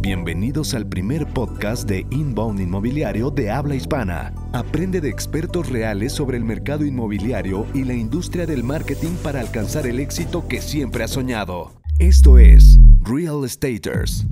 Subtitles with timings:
[0.00, 4.34] Bienvenidos al primer podcast de Inbound Inmobiliario de habla hispana.
[4.52, 9.86] Aprende de expertos reales sobre el mercado inmobiliario y la industria del marketing para alcanzar
[9.86, 11.72] el éxito que siempre has soñado.
[11.98, 14.26] Esto es Real Estaters.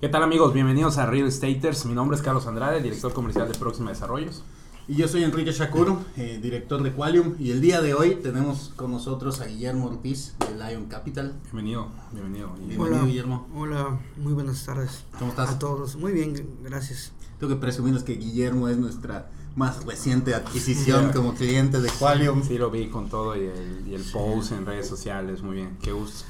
[0.00, 0.54] ¿Qué tal amigos?
[0.54, 1.86] Bienvenidos a Real Estaters.
[1.86, 4.44] Mi nombre es Carlos Andrade, director comercial de Próxima Desarrollos.
[4.88, 7.34] Y yo soy Enrique Shakuro, eh, director de Qualium.
[7.40, 11.34] Y el día de hoy tenemos con nosotros a Guillermo Ortiz de Lion Capital.
[11.44, 12.52] Bienvenido, bienvenido.
[12.54, 13.48] Bienvenido, Hola, Guillermo.
[13.56, 15.02] Hola, muy buenas tardes.
[15.18, 15.50] ¿Cómo estás?
[15.50, 15.96] A todos.
[15.96, 17.10] Muy bien, gracias.
[17.40, 22.44] Tengo que presumirles que Guillermo es nuestra más reciente adquisición como cliente de Qualium.
[22.44, 25.42] Sí, lo vi con todo y el, y el post en redes sociales.
[25.42, 26.24] Muy bien, qué gusto.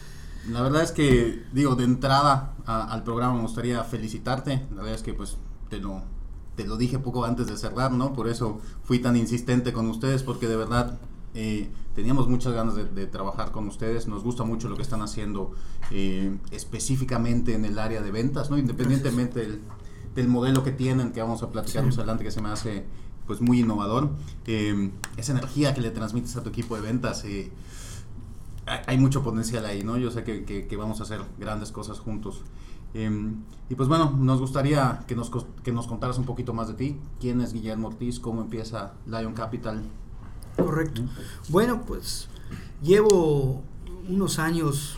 [0.48, 4.62] La verdad es que, digo, de entrada a- al programa me gustaría felicitarte.
[4.70, 5.36] La verdad es que, pues,
[5.68, 6.02] te lo,
[6.56, 8.12] te lo dije poco antes de cerrar, ¿no?
[8.14, 10.98] Por eso fui tan insistente con ustedes, porque de verdad
[11.34, 14.08] eh, teníamos muchas ganas de, de trabajar con ustedes.
[14.08, 15.52] Nos gusta mucho lo que están haciendo
[15.90, 18.58] eh, específicamente en el área de ventas, ¿no?
[18.58, 19.60] Independientemente del,
[20.14, 22.84] del modelo que tienen, que vamos a platicar más adelante, que se me hace
[23.26, 24.10] pues muy innovador.
[24.46, 27.50] Eh, esa energía que le transmites a tu equipo de ventas, eh,
[28.66, 29.96] hay hay mucho potencial ahí, ¿no?
[29.96, 32.42] Yo sé que, que- que vamos a hacer grandes cosas juntos.
[32.98, 33.10] Eh,
[33.68, 35.30] y pues bueno, nos gustaría que nos,
[35.62, 36.96] que nos contaras un poquito más de ti.
[37.20, 38.18] ¿Quién es Guillermo Ortiz?
[38.18, 39.82] ¿Cómo empieza Lion Capital?
[40.56, 41.02] Correcto.
[41.50, 42.28] Bueno, pues
[42.80, 43.62] llevo
[44.08, 44.96] unos años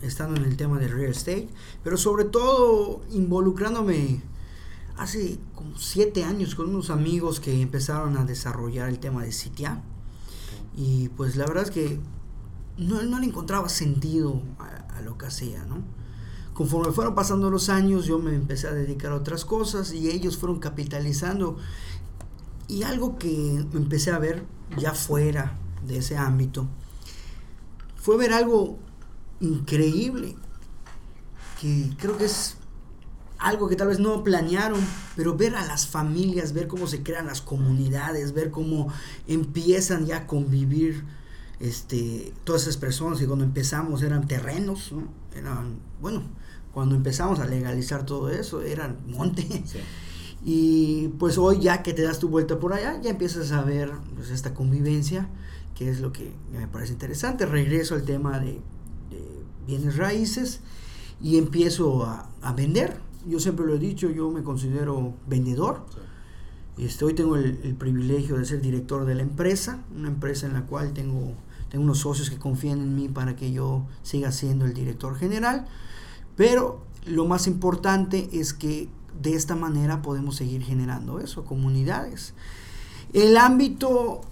[0.00, 1.48] estando en el tema del real estate,
[1.82, 4.22] pero sobre todo involucrándome
[4.96, 9.82] hace como siete años con unos amigos que empezaron a desarrollar el tema de CTA.
[10.76, 11.98] Y pues la verdad es que
[12.78, 15.82] no, no le encontraba sentido a, a lo que hacía, ¿no?
[16.60, 20.36] Conforme fueron pasando los años, yo me empecé a dedicar a otras cosas y ellos
[20.36, 21.56] fueron capitalizando.
[22.68, 24.44] Y algo que empecé a ver
[24.76, 26.68] ya fuera de ese ámbito
[27.96, 28.78] fue ver algo
[29.40, 30.36] increíble,
[31.62, 32.58] que creo que es
[33.38, 34.80] algo que tal vez no planearon,
[35.16, 38.92] pero ver a las familias, ver cómo se crean las comunidades, ver cómo
[39.26, 41.06] empiezan ya a convivir
[41.58, 45.08] este, todas esas personas que cuando empezamos eran terrenos, ¿no?
[45.34, 46.24] eran, bueno,
[46.72, 49.46] cuando empezamos a legalizar todo eso, eran monte.
[50.42, 53.90] Y pues hoy ya que te das tu vuelta por allá, ya empiezas a ver
[54.16, 55.28] pues, esta convivencia,
[55.74, 57.44] que es lo que me parece interesante.
[57.44, 58.52] Regreso al tema de,
[59.10, 60.60] de bienes raíces
[61.22, 63.00] y empiezo a, a vender.
[63.26, 65.84] Yo siempre lo he dicho, yo me considero vendedor.
[66.78, 70.54] Este, hoy tengo el, el privilegio de ser director de la empresa, una empresa en
[70.54, 71.34] la cual tengo,
[71.68, 75.66] tengo unos socios que confían en mí para que yo siga siendo el director general.
[76.40, 78.88] Pero lo más importante es que
[79.20, 82.32] de esta manera podemos seguir generando eso, comunidades.
[83.12, 84.22] El ámbito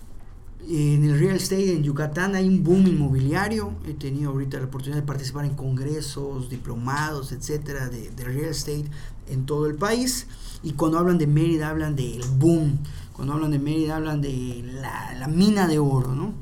[0.66, 3.74] en el real estate en Yucatán hay un boom inmobiliario.
[3.86, 8.86] He tenido ahorita la oportunidad de participar en congresos, diplomados, etcétera, de, real estate
[9.26, 10.28] en todo el país.
[10.62, 12.78] Y cuando hablan de Mérida, hablan del boom.
[13.12, 16.32] Cuando hablan de Mérida, hablan de la, la mina de oro, ¿no?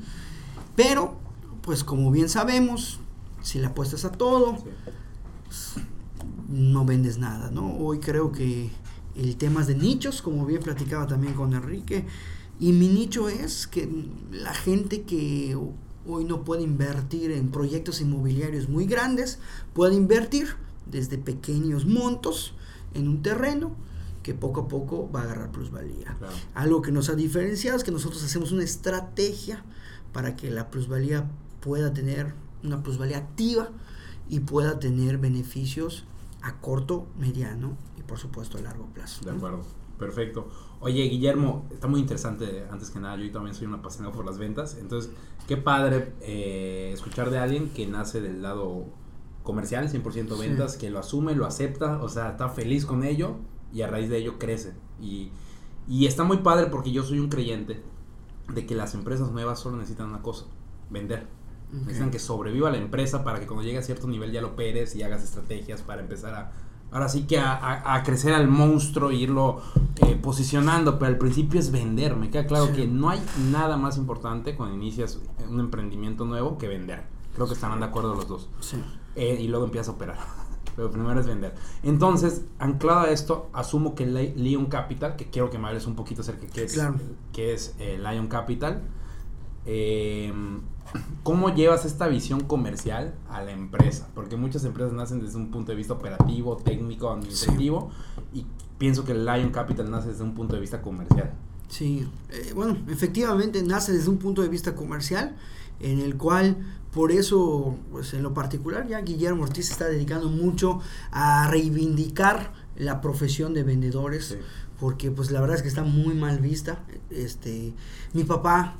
[0.77, 1.17] Pero,
[1.61, 3.01] pues como bien sabemos,
[3.41, 4.55] si le apuestas a todo,
[6.49, 7.75] no vendes nada, ¿no?
[7.77, 8.69] Hoy creo que
[9.15, 12.05] el tema es de nichos, como bien platicaba también con Enrique,
[12.59, 13.89] y mi nicho es que
[14.31, 15.57] la gente que
[16.07, 19.39] hoy no puede invertir en proyectos inmobiliarios muy grandes,
[19.73, 20.47] puede invertir
[20.85, 22.53] desde pequeños montos
[22.93, 23.75] en un terreno
[24.23, 26.15] que poco a poco va a agarrar plusvalía.
[26.17, 26.33] Claro.
[26.55, 29.63] Algo que nos ha diferenciado es que nosotros hacemos una estrategia
[30.13, 31.29] para que la plusvalía
[31.61, 32.33] pueda tener
[32.63, 33.69] una plusvalía activa
[34.29, 36.05] y pueda tener beneficios
[36.41, 39.25] a corto, mediano y por supuesto a largo plazo.
[39.25, 39.61] De acuerdo,
[39.97, 40.47] perfecto.
[40.79, 44.37] Oye, Guillermo, está muy interesante, antes que nada, yo también soy un apasionado por las
[44.37, 45.11] ventas, entonces,
[45.47, 48.85] qué padre eh, escuchar de alguien que nace del lado
[49.43, 50.41] comercial, 100% Sí.
[50.41, 53.37] ventas, que lo asume, lo acepta, o sea, está feliz con ello
[53.73, 54.73] y a raíz de ello crece.
[55.01, 55.31] Y,
[55.87, 57.81] y está muy padre porque yo soy un creyente
[58.53, 60.45] de que las empresas nuevas solo necesitan una cosa,
[60.91, 61.27] vender.
[61.71, 64.95] Necesitan que sobreviva la empresa para que cuando llegue a cierto nivel ya lo operes
[64.95, 66.51] y hagas estrategias para empezar a,
[66.91, 69.61] ahora sí que a, a- a crecer al monstruo e irlo
[70.05, 72.15] eh, posicionando, pero al principio es vender.
[72.15, 72.73] Me queda claro Sí.
[72.73, 73.21] que no hay
[73.51, 75.19] nada más importante cuando inicias
[75.49, 77.03] un emprendimiento nuevo que vender.
[77.35, 78.49] Creo que estarán de acuerdo los dos.
[78.61, 78.77] Sí.
[79.15, 80.17] Eh, y luego empiezas a operar.
[80.77, 81.53] Pero primero es vender.
[81.83, 85.95] Entonces, anclado a esto, asumo que Li- Lion Capital, que quiero que me hables un
[85.95, 86.95] poquito acerca de qué es, Claro.
[87.33, 88.83] qué es eh, Lion Capital.
[89.67, 90.33] Eh,
[91.21, 94.07] ¿Cómo llevas esta visión comercial a la empresa?
[94.15, 97.91] Porque muchas empresas nacen desde un punto de vista operativo, técnico, administrativo,
[98.33, 98.45] y
[98.77, 101.33] pienso que Lion Capital nace desde un punto de vista comercial.
[101.67, 105.35] Sí, eh, bueno, efectivamente nace desde un punto de vista comercial
[105.81, 106.57] en el cual
[106.93, 110.79] Por eso, pues en lo particular, ya Guillermo Ortiz se está dedicando mucho
[111.11, 114.35] a reivindicar la profesión de vendedores, Sí.
[114.79, 116.79] porque pues la verdad es que está muy mal vista.
[117.11, 117.73] Este,
[118.13, 118.77] mi papá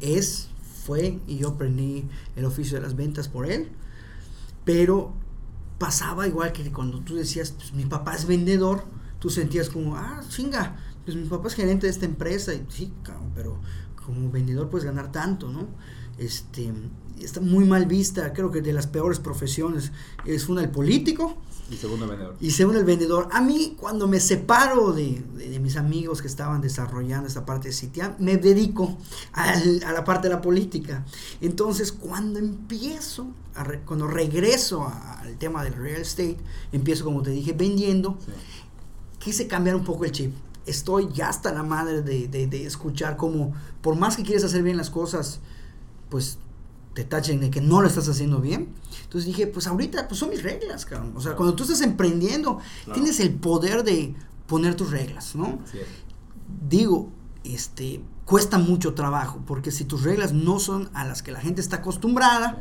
[0.00, 0.48] es,
[0.84, 2.04] fue, y yo aprendí
[2.36, 3.68] el oficio de las ventas por él,
[4.64, 5.12] pero
[5.78, 8.84] pasaba igual que cuando tú decías, pues mi papá es vendedor,
[9.18, 12.92] tú sentías como, ah, chinga, pues mi papá es gerente de esta empresa, y sí,
[13.34, 13.60] pero
[14.04, 15.66] como vendedor puedes ganar tanto, ¿no?
[16.18, 16.72] Este,
[17.20, 19.92] está muy mal vista, creo que de las peores profesiones
[20.24, 21.36] es una el político,
[21.70, 22.36] Y segundo vendedor.
[22.40, 26.28] y según el vendedor, a mí cuando me separo de, de- de mis amigos que
[26.28, 28.96] estaban desarrollando esta parte de Citiam, me dedico
[29.32, 31.04] al- a la parte de la política.
[31.40, 33.26] Entonces cuando empiezo,
[33.56, 36.36] a re- cuando regreso a- al tema del real estate,
[36.72, 38.32] empiezo como te dije vendiendo, Sí.
[39.18, 40.32] quise cambiar un poco el chip.
[40.66, 44.62] Estoy ya hasta la madre de, de- de escuchar como, por más que quieres hacer
[44.62, 45.40] bien las cosas,
[46.10, 46.38] pues
[46.96, 48.70] te tachen de que no lo estás haciendo bien.
[49.04, 51.12] Entonces dije, pues ahorita pues son mis reglas, cabrón.
[51.14, 51.36] O sea, Claro.
[51.36, 52.98] cuando tú estás emprendiendo, Claro.
[53.00, 54.14] tienes el poder de
[54.46, 55.58] poner tus reglas, ¿no?
[55.74, 55.80] Es.
[56.68, 57.10] Digo,
[57.44, 61.60] este, cuesta mucho trabajo, porque si tus reglas no son a las que la gente
[61.60, 62.58] está acostumbrada,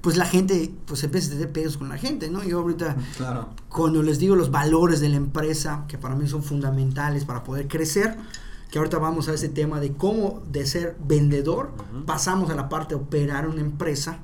[0.00, 2.42] pues la gente, pues empieza a tener pedos con la gente, ¿no?
[2.42, 3.50] Yo ahorita Claro.
[3.68, 7.68] cuando les digo los valores de la empresa, que para mí son fundamentales para poder
[7.68, 8.16] crecer,
[8.70, 11.72] que ahorita vamos a ese tema de cómo de ser vendedor
[12.06, 14.20] pasamos a la parte de operar una empresa,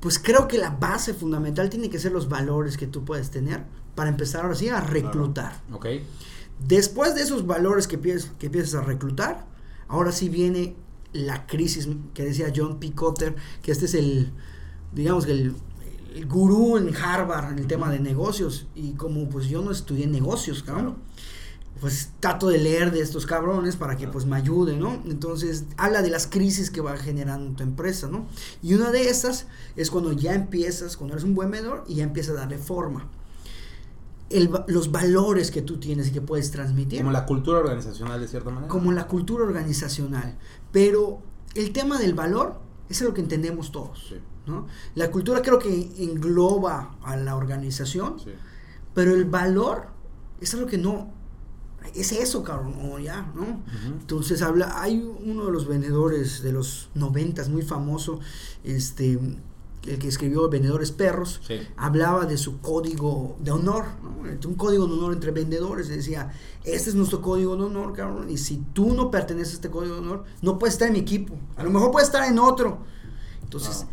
[0.00, 3.64] pues creo que la base fundamental tiene que ser los valores que tú puedes tener
[3.94, 5.62] para empezar ahora sí a reclutar.
[5.72, 5.86] Ok.
[6.66, 9.46] Después de esos valores que empiezas, que empiezas a reclutar,
[9.88, 10.76] ahora sí viene
[11.12, 12.92] la crisis que decía John P.
[12.92, 14.32] Cotter, que este es el,
[14.92, 15.54] digamos que el,
[16.14, 18.66] el gurú en Harvard en el tema de negocios.
[18.74, 20.96] Y como pues yo no estudié negocios, cabrón,
[21.80, 25.02] pues trato de leer de estos cabrones para que pues me ayude, ¿no?
[25.04, 28.26] Entonces habla de las crisis que va generando tu empresa, ¿no?
[28.62, 32.04] Y una de esas es cuando ya empiezas, cuando eres un buen vendedor y ya
[32.04, 33.08] empiezas a darle forma.
[34.30, 38.28] El los valores que tú tienes y que puedes transmitir Como la cultura organizacional de
[38.28, 38.68] cierta manera.
[38.68, 40.38] como la cultura organizacional.
[40.70, 41.20] Pero
[41.54, 44.06] el tema del valor es lo que entendemos todos.
[44.08, 44.16] Sí.
[44.46, 44.66] ¿no?
[44.94, 48.30] La cultura creo que engloba a la organización, Sí.
[48.94, 49.86] pero el valor
[50.40, 51.12] es algo que no...
[51.94, 53.60] Es eso, cabrón, o ya, ¿no?
[53.86, 58.20] Entonces habla, hay uno de los vendedores de los noventas muy famoso,
[58.64, 59.18] este,
[59.86, 61.56] el que escribió Vendedores Perros, Sí.
[61.76, 64.12] hablaba de su código de honor, ¿no?
[64.48, 66.32] un código de honor entre vendedores, decía,
[66.64, 69.94] este es nuestro código de honor, cabrón, y si tú no perteneces a este código
[69.96, 72.78] de honor, no puedes estar en mi equipo, a lo mejor puedes estar en otro.
[73.42, 73.86] Entonces,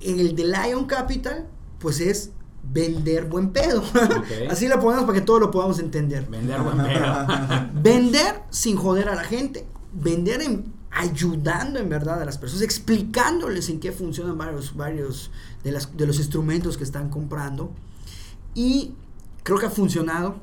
[0.00, 1.48] en el de Lion Capital,
[1.80, 2.30] pues es
[2.72, 3.82] vender buen pedo.
[4.50, 6.26] Así lo ponemos para que todos lo podamos entender.
[6.26, 7.26] Vender buen pedo.
[7.74, 9.66] Vender sin joder a la gente.
[9.92, 15.30] Vender en, ayudando en verdad a las personas, explicándoles en qué funcionan varios, varios
[15.62, 17.72] de, las, de los instrumentos que están comprando.
[18.54, 18.94] Y
[19.42, 20.40] creo que ha funcionado.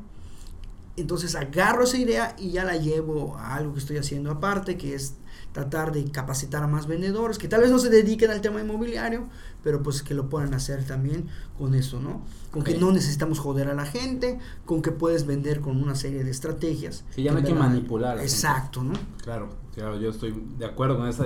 [0.96, 4.94] Entonces agarro esa idea y ya la llevo a algo que estoy haciendo aparte, que
[4.94, 5.16] es
[5.54, 9.30] tratar de capacitar a más vendedores, que tal vez no se dediquen al tema inmobiliario,
[9.64, 11.28] pero pues que lo puedan hacer también
[11.58, 12.24] con eso, ¿no?
[12.52, 16.24] Con que no necesitamos joder a la gente, con que puedes vender con una serie
[16.24, 17.06] de estrategias.
[17.16, 18.26] Que ya no hay que manipular gente.
[18.32, 18.94] Exacto, ¿no?
[19.24, 21.26] Claro, claro, yo estoy de acuerdo con esa,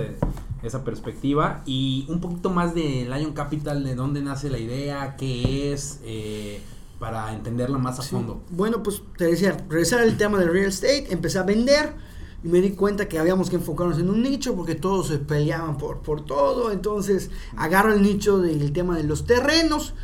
[0.62, 1.62] esa perspectiva.
[1.66, 6.60] Y un poquito más de Lion Capital, de dónde nace la idea, qué es, eh,
[6.98, 8.10] para entenderla más a Sí.
[8.10, 8.42] fondo.
[8.50, 11.94] Bueno, pues te decía, regresar al tema del real estate, empecé a vender
[12.42, 15.76] y me di cuenta que habíamos que enfocarnos en un nicho porque todos se peleaban
[15.76, 16.70] por, por todo.
[16.70, 19.94] Entonces agarro el nicho del tema de los terrenos.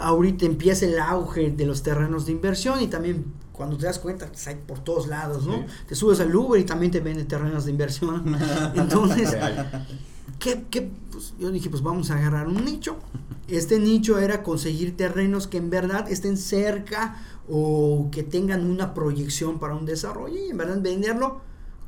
[0.00, 4.26] Ahorita empieza el auge de los terrenos de inversión y también cuando te das cuenta,
[4.26, 5.58] pues hay por todos lados, ¿no?
[5.58, 5.64] Sí.
[5.88, 8.36] Te subes al Uber y también te venden terrenos de inversión.
[8.74, 9.36] Entonces.
[10.40, 10.90] ¿Qué, qué?
[11.12, 12.96] Pues yo dije, pues vamos a agarrar un nicho.
[13.46, 19.60] Este nicho era conseguir terrenos que en verdad estén cerca o que tengan una proyección
[19.60, 21.42] para un desarrollo y en verdad venderlo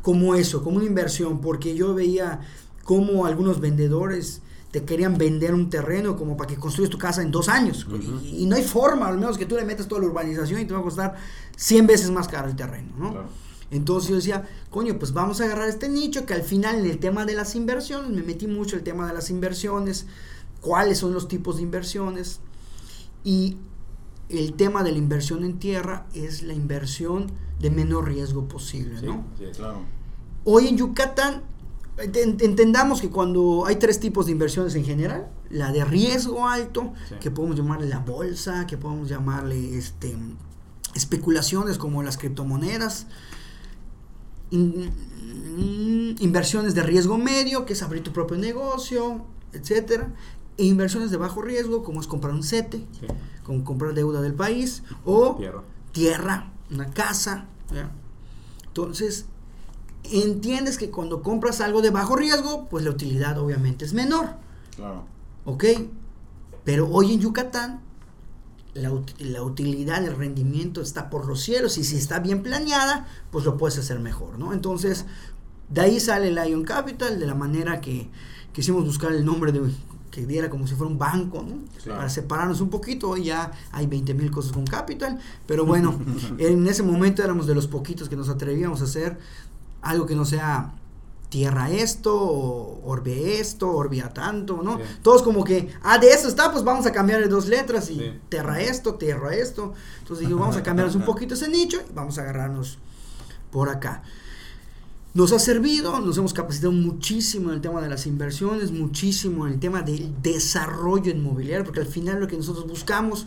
[0.06, 2.38] como eso, como una inversión, porque yo veía
[2.84, 7.32] como algunos vendedores te querían vender un terreno como para que construyas tu casa en
[7.32, 7.84] dos años.
[8.22, 10.64] Y, y no hay forma, al menos que tú le metas toda la urbanización y
[10.64, 11.16] te va a costar
[11.56, 13.10] 100 veces más caro el terreno, ¿no?
[13.10, 13.28] Claro.
[13.72, 16.98] Entonces yo decía, coño, pues vamos a agarrar este nicho que al final en el
[16.98, 20.06] tema de las inversiones, me metí mucho el tema de las inversiones,
[20.60, 22.38] cuáles son los tipos de inversiones
[23.24, 23.56] y
[24.28, 27.30] el tema de la inversión en tierra es la inversión
[27.60, 29.24] de menor riesgo posible, Sí, ¿no?
[29.38, 29.44] sí.
[29.56, 29.80] Claro.
[30.44, 31.42] Hoy en Yucatán
[31.96, 36.92] ent- entendamos que cuando hay tres tipos de inversiones en general, la de riesgo alto,
[37.08, 37.14] Sí.
[37.20, 40.16] que podemos llamarle la bolsa, que podemos llamarle este
[40.94, 43.06] especulaciones como las criptomonedas,
[44.50, 44.90] in-
[45.56, 50.14] mm, inversiones de riesgo medio, que es abrir tu propio negocio, etcétera.
[50.58, 53.06] E inversiones de bajo riesgo, como es comprar un CETE, Sí.
[53.44, 55.62] como comprar deuda del país, o Tierra.
[55.92, 57.46] tierra, una casa.
[57.72, 57.90] ¿ya?
[58.66, 59.26] Entonces,
[60.04, 64.30] entiendes que cuando compras algo de bajo riesgo, pues la utilidad obviamente es menor.
[64.76, 65.04] Claro.
[65.44, 65.64] ¿Ok?
[66.64, 67.80] Pero hoy en Yucatán,
[68.74, 73.44] la, la utilidad, el rendimiento está por los cielos y si está bien planeada, pues
[73.44, 74.52] lo puedes hacer mejor, ¿no?
[74.52, 75.06] Entonces,
[75.70, 78.08] de ahí sale Lion Capital, de la manera que
[78.52, 79.60] quisimos buscar el nombre de
[80.16, 81.58] que diera como si fuera un banco, ¿no?
[81.82, 81.98] Claro.
[81.98, 86.00] Para separarnos un poquito, hoy ya hay 20 mil cosas con Capital, pero bueno,
[86.38, 89.18] en ese momento éramos de los poquitos que nos atrevíamos a hacer
[89.82, 90.72] algo que no sea
[91.28, 92.14] tierra esto,
[92.82, 94.78] orbe esto, orbia tanto, ¿no?
[94.78, 94.84] Sí.
[95.02, 98.18] Todos como que, ah, de eso está, pues vamos a cambiarle dos letras y Sí.
[98.30, 99.74] tierra esto, tierra esto.
[99.98, 102.78] Entonces digo, vamos a cambiarnos un poquito ese nicho y vamos a agarrarnos
[103.50, 104.02] por acá.
[105.16, 109.54] Nos ha servido, nos hemos capacitado muchísimo en el tema de las inversiones, muchísimo en
[109.54, 113.26] el tema del desarrollo inmobiliario, porque al final lo que nosotros buscamos,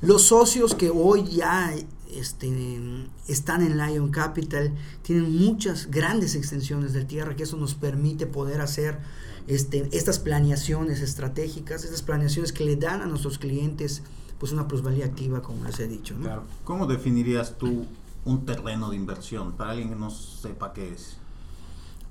[0.00, 1.74] los socios que hoy ya
[2.10, 2.80] este,
[3.28, 8.62] están en Lion Capital tienen muchas grandes extensiones de tierra, que eso nos permite poder
[8.62, 8.98] hacer
[9.46, 14.02] este, estas planeaciones estratégicas, estas planeaciones que le dan a nuestros clientes
[14.38, 16.14] pues una plusvalía activa, como les he dicho.
[16.14, 16.22] ¿no?
[16.22, 16.44] Claro.
[16.64, 17.84] ¿Cómo definirías tú
[18.24, 21.18] un terreno de inversión para alguien que no sepa qué es?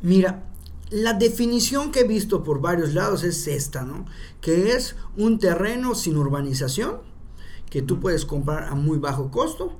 [0.01, 0.43] Mira,
[0.91, 4.05] la definición que he visto por varios lados es esta, ¿no?
[4.41, 6.97] Que es un terreno sin urbanización
[7.69, 9.73] que tú puedes comprar a muy bajo costo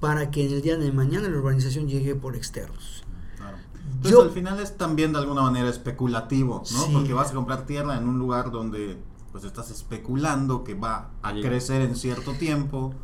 [0.00, 3.04] para que en el día de mañana la urbanización llegue por externos.
[3.36, 3.58] Claro.
[3.84, 6.84] Entonces Yo- al final es también de alguna manera especulativo, ¿no?
[6.86, 6.90] Sí.
[6.92, 8.98] Porque vas a comprar tierra en un lugar donde
[9.32, 11.42] pues estás especulando que va a Allí.
[11.42, 12.94] crecer en cierto tiempo.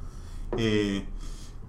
[0.56, 1.04] Eh,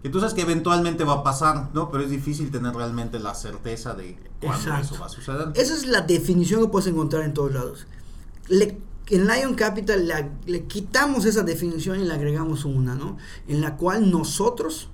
[0.01, 1.91] que tú sabes que eventualmente va a pasar, ¿no?
[1.91, 4.93] Pero es difícil tener realmente la certeza de cuándo Exacto.
[4.95, 5.47] eso va a suceder.
[5.55, 7.87] Esa es la definición que puedes encontrar en todos lados.
[8.47, 8.77] Le-
[9.07, 13.17] en Lion Capital la- le quitamos esa definición y le agregamos una, ¿no?
[13.47, 14.89] En la cual nosotros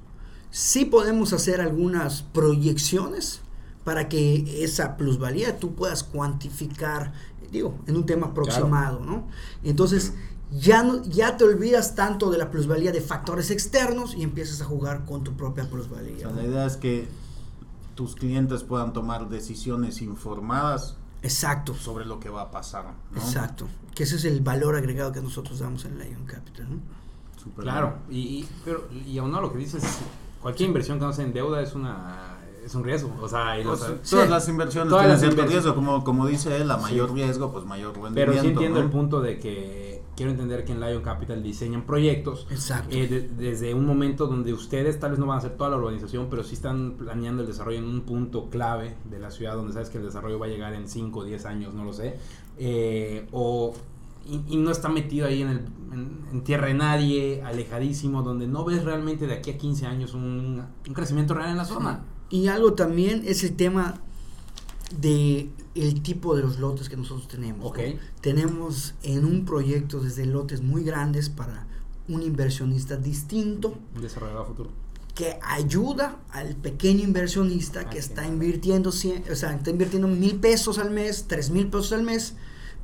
[0.49, 3.41] sí podemos hacer algunas proyecciones
[3.83, 7.13] para que esa plusvalía tú puedas cuantificar,
[7.51, 9.27] digo, en un tema aproximado, ¿no?
[9.63, 10.13] Entonces,
[10.51, 14.65] ya, no, ya te olvidas tanto de la plusvalía de factores externos y empiezas a
[14.65, 16.17] jugar con tu propia O plusvalía.
[16.19, 16.35] sea, ¿no?
[16.37, 17.07] la idea es que
[17.95, 21.73] tus clientes puedan tomar decisiones informadas Exacto.
[21.73, 23.17] sobre lo que va a pasar, ¿no?
[23.19, 23.67] Exacto.
[23.95, 26.67] Que ese es el valor agregado que nosotros damos en Lion Capital.
[26.69, 26.79] ¿no?
[27.61, 29.81] Claro, y, y- pero, y aún no lo que dices,
[30.41, 32.33] cualquier inversión que no sea en deuda es una
[32.65, 33.09] es un riesgo.
[33.21, 34.29] O sea, y lo Pues, todas sí.
[34.29, 35.63] las inversiones Todas tienen las cierto inversiones.
[35.63, 36.81] riesgo, como, como dice él, a Sí.
[36.81, 38.15] mayor riesgo, pues mayor rendimiento.
[38.33, 38.85] Pero sí entiendo ¿no?
[38.85, 42.93] el punto de que quiero entender que en Lion Capital diseñan proyectos Exacto.
[42.93, 45.77] eh, de- desde un momento donde ustedes tal vez no van a hacer toda la
[45.77, 49.71] urbanización, pero sí están planeando el desarrollo en un punto clave de la ciudad donde
[49.73, 52.17] sabes que el desarrollo va a llegar en 5 o 10 años, no lo sé.
[52.57, 53.73] Eh, o,
[54.27, 55.57] y, y no está metido ahí en, el,
[55.93, 60.13] en, en tierra de nadie, alejadísimo, donde no ves realmente de aquí a 15 años
[60.15, 62.03] un, un crecimiento real en la zona.
[62.29, 64.01] Y algo también es el tema
[64.99, 65.49] de
[65.81, 67.71] el tipo de los lotes que nosotros tenemos.
[68.21, 71.67] Tenemos en un proyecto desde lotes muy grandes para
[72.09, 74.69] un inversionista distinto Un desarrollo a futuro.
[75.13, 80.35] que ayuda al pequeño inversionista Ah, que está invirtiendo, cien- o sea, está invirtiendo mil
[80.39, 82.35] pesos al mes, tres mil pesos al mes,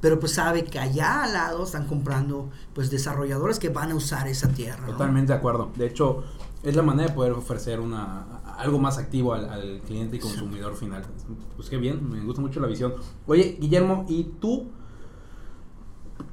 [0.02, 4.28] pero pues sabe que allá al lado están comprando pues desarrolladores que van a usar
[4.28, 4.82] esa tierra.
[4.88, 4.92] ¿no?
[4.94, 5.72] Totalmente de acuerdo.
[5.78, 6.24] De hecho,
[6.64, 10.76] es la manera de poder ofrecer una algo más activo al, al cliente y consumidor
[10.76, 11.04] final.
[11.56, 12.94] Pues qué bien, me gusta mucho la visión.
[13.28, 14.68] Oye, Guillermo, ¿y tú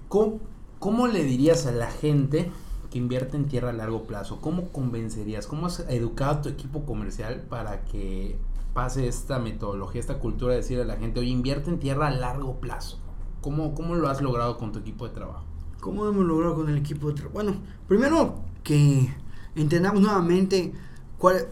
[0.08, 0.40] cómo,
[0.78, 2.50] cómo le dirías a la gente
[2.90, 4.40] que invierte en tierra a largo plazo?
[4.40, 5.46] ¿Cómo convencerías?
[5.46, 8.38] ¿Cómo has educado a tu equipo comercial para que
[8.74, 12.10] pase esta metodología, esta cultura de decirle a la gente, oye, invierte en tierra a
[12.10, 12.98] largo plazo?
[13.40, 15.44] ¿Cómo, cómo lo has logrado con tu equipo de trabajo?
[15.80, 17.34] ¿Cómo hemos logrado con el equipo de trabajo?
[17.34, 17.54] Bueno,
[17.88, 19.08] primero que
[19.56, 20.72] entendamos nuevamente
[21.18, 21.46] cuál...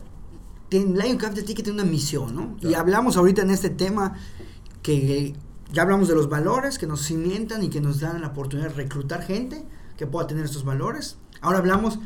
[0.69, 2.57] ten- Lion Capital tiene que tener una misión, ¿no?
[2.59, 2.81] Y Claro.
[2.81, 4.15] hablamos ahorita en este tema
[4.83, 5.35] que
[5.73, 8.75] ya hablamos de los valores que nos cimientan y que nos dan la oportunidad de
[8.75, 9.65] reclutar gente
[9.97, 11.17] que pueda tener estos valores.
[11.41, 11.99] Ahora hablamos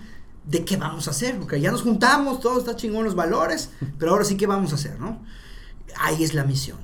[0.46, 4.12] de qué vamos a hacer, porque ya nos juntamos, todo está chingón los valores, pero
[4.12, 5.20] ahora sí qué vamos a hacer, ¿no?
[6.00, 6.78] Ahí es la misión.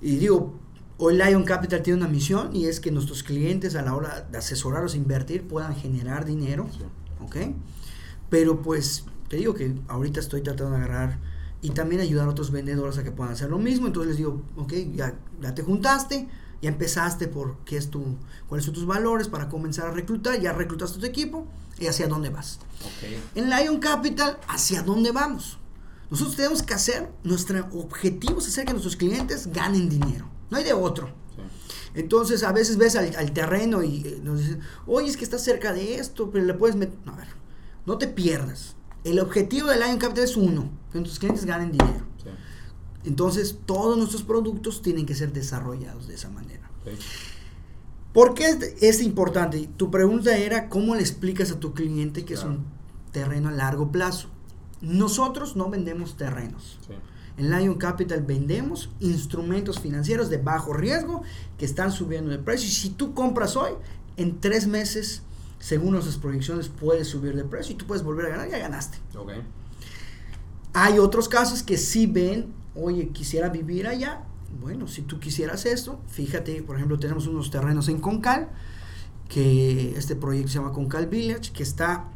[0.00, 0.54] Y digo,
[0.98, 4.38] hoy Lion Capital tiene una misión y es que nuestros clientes a la hora de
[4.38, 6.68] asesorarlos e invertir puedan generar dinero,
[7.24, 7.36] ¿ok?
[8.30, 11.18] Pero pues te digo que ahorita estoy tratando de agarrar
[11.62, 13.86] y también ayudar a otros vendedores a que puedan hacer lo mismo.
[13.86, 16.28] Entonces les digo, ok, ya, ya te juntaste,
[16.60, 18.16] ya empezaste por qué es tu,
[18.48, 21.46] cuáles son tus valores para comenzar a reclutar, ya reclutaste tu equipo
[21.78, 22.58] y hacia dónde vas.
[22.84, 23.08] Ok.
[23.34, 25.58] En Lion Capital, ¿hacia dónde vamos?
[26.10, 30.64] Nosotros tenemos que hacer, nuestro objetivo es hacer que nuestros clientes ganen dinero, no hay
[30.64, 31.08] de otro.
[31.34, 31.42] Sí.
[31.94, 35.38] Entonces a veces ves al, al terreno y eh, nos dicen, oye, es que está
[35.38, 36.94] cerca de esto, pero le puedes meter...
[37.04, 37.28] No, a ver,
[37.86, 38.76] no te pierdas.
[39.04, 42.04] El objetivo del Lion Capital es uno, que tus clientes ganen dinero.
[42.22, 42.30] Sí.
[43.04, 46.70] Entonces todos nuestros productos tienen que ser desarrollados de esa manera.
[46.84, 46.90] Sí.
[48.12, 49.68] ¿Por qué es, es importante?
[49.76, 52.50] Tu pregunta era cómo le explicas a tu cliente que Claro.
[52.52, 52.64] es un
[53.12, 54.28] terreno a largo plazo.
[54.80, 56.78] Nosotros no vendemos terrenos.
[56.86, 56.94] Sí.
[57.36, 61.22] En Lion Capital vendemos instrumentos financieros de bajo riesgo
[61.58, 62.68] que están subiendo de precio.
[62.68, 63.72] Y si tú compras hoy,
[64.16, 65.22] en tres meses,
[65.64, 68.98] según nuestras proyecciones, puedes subir de precio y tú puedes volver a ganar, ya ganaste.
[70.74, 74.26] Hay otros casos que sí ven, oye, quisiera vivir allá.
[74.60, 78.50] Bueno, si tú quisieras esto, fíjate, por ejemplo, tenemos unos terrenos en Concal,
[79.30, 82.10] que este proyecto se llama Concal Village, que está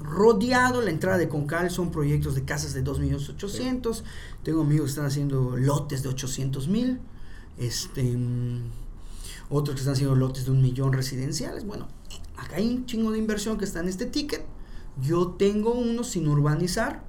[0.00, 4.02] rodeado, la entrada de Concal son proyectos de casas de 2.800.000,
[4.42, 6.98] tengo amigos que están haciendo lotes de 800.000,
[7.56, 8.62] este, mm,
[9.50, 11.86] otros que están haciendo lotes de un millón residenciales, bueno,
[12.36, 14.44] acá hay un chingo de inversión que está en este ticket,
[15.02, 17.02] yo tengo uno sin urbanizar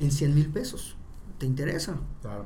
[0.00, 0.96] en 100 mil pesos,
[1.38, 1.96] ¿te interesa?
[2.22, 2.44] Claro.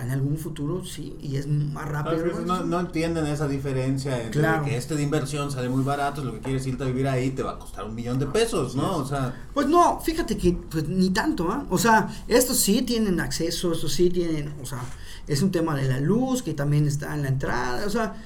[0.00, 2.24] En algún futuro sí, y es más A rápido.
[2.24, 4.64] veces no, no entienden esa diferencia entre Claro.
[4.64, 7.44] que este de inversión sale muy barato, lo que quieres irte a vivir ahí te
[7.44, 8.96] va a costar un millón de pesos, ¿no?
[8.96, 11.64] O sea, Pues no, fíjate que pues, ni tanto, ¿ah?
[11.70, 14.80] O sea, estos sí tienen acceso, estos sí tienen, o sea,
[15.28, 18.16] es un tema de la luz que también está en la entrada, o sea,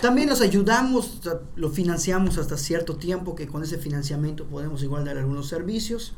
[0.00, 1.20] también los ayudamos,
[1.56, 6.12] lo financiamos hasta cierto tiempo que con ese financiamiento podemos igual dar algunos servicios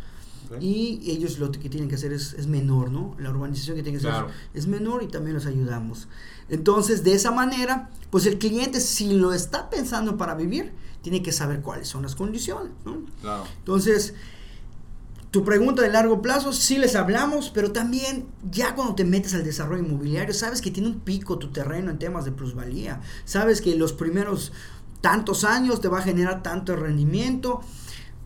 [0.50, 0.58] Ok.
[0.60, 3.16] y ellos lo que tienen que hacer es, es menor, ¿no?
[3.18, 4.34] La urbanización que tienen que hacer Claro.
[4.54, 6.08] es menor y también los ayudamos.
[6.48, 11.32] Entonces, de esa manera, pues el cliente si lo está pensando para vivir, tiene que
[11.32, 13.02] saber cuáles son las condiciones, ¿no?
[13.20, 13.44] claro.
[13.58, 14.14] Entonces,
[15.32, 19.42] tu pregunta de largo plazo, sí les hablamos, pero también ya cuando te metes al
[19.44, 23.74] desarrollo inmobiliario, sabes que tiene un pico tu terreno en temas de plusvalía, sabes que
[23.74, 24.52] los primeros
[25.00, 27.60] tantos años te va a generar tanto rendimiento.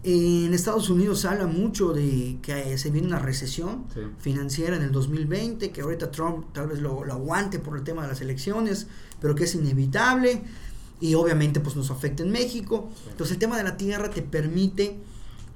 [0.02, 4.00] En Estados Unidos se habla mucho de que se viene una recesión Sí.
[4.18, 8.02] financiera en el 2020, que ahorita Trump tal vez lo, lo aguante por el tema
[8.02, 8.86] de las elecciones,
[9.20, 10.42] pero que es inevitable
[11.00, 12.88] y obviamente pues nos afecta en México.
[13.10, 14.96] Entonces el tema de la tierra te permite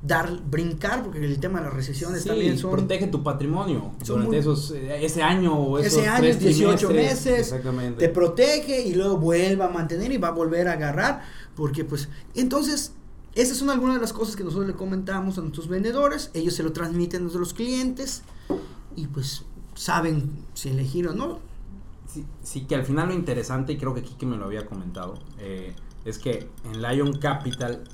[0.02, 4.16] dar brincar porque el tema de las recesiones Sí, también son protege tu patrimonio son
[4.24, 7.24] durante muy- esos, eh, ese año o esos ese año, tres 18 trimestres.
[7.26, 7.98] meses, Exactamente.
[8.06, 11.22] te protege y luego vuelve a mantener y va a volver a agarrar,
[11.54, 12.94] porque pues, entonces,
[13.34, 16.62] esas son algunas de las cosas que nosotros le comentamos a nuestros vendedores, ellos se
[16.62, 18.22] lo transmiten a los clientes
[18.96, 21.40] y pues saben si elegir o no.
[22.12, 25.14] Sí, sí, que al final lo interesante, y creo que Kike me lo había comentado,
[25.38, 27.84] eh, es que en Lion Capital,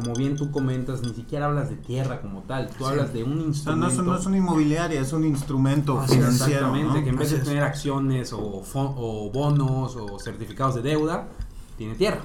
[0.00, 2.84] como bien tú comentas, ni siquiera hablas de tierra como tal, tú Sí.
[2.90, 3.88] hablas de un O sea, no instrumento.
[3.88, 6.52] es, no es una inmobiliaria, es un instrumento Así financiero.
[6.68, 7.04] Exactamente, ¿no?
[7.04, 7.48] que en vez Así de es.
[7.48, 11.28] tener acciones o, o bonos o certificados de deuda,
[11.76, 12.20] tiene tierra.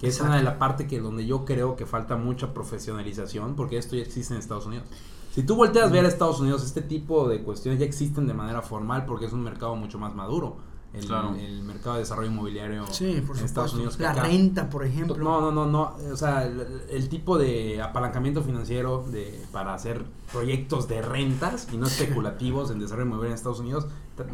[0.00, 3.78] Que es una de la parte que donde yo creo que falta mucha profesionalización, porque
[3.78, 4.86] esto ya existe en Estados Unidos.
[5.34, 8.34] Si tú volteas a ver a Estados Unidos, este tipo de cuestiones ya existen de
[8.34, 10.56] manera formal porque es un mercado mucho más maduro.
[10.94, 11.34] El, Claro.
[11.36, 13.74] el mercado de desarrollo inmobiliario Sí, por en Estados.
[13.74, 13.98] Unidos.
[13.98, 15.16] La acá- renta, por ejemplo.
[15.16, 15.96] no, no, no, no.
[16.12, 21.76] O sea, el, el tipo de apalancamiento financiero de, para hacer proyectos de rentas y
[21.76, 23.86] no especulativos en desarrollo inmobiliario en Estados Unidos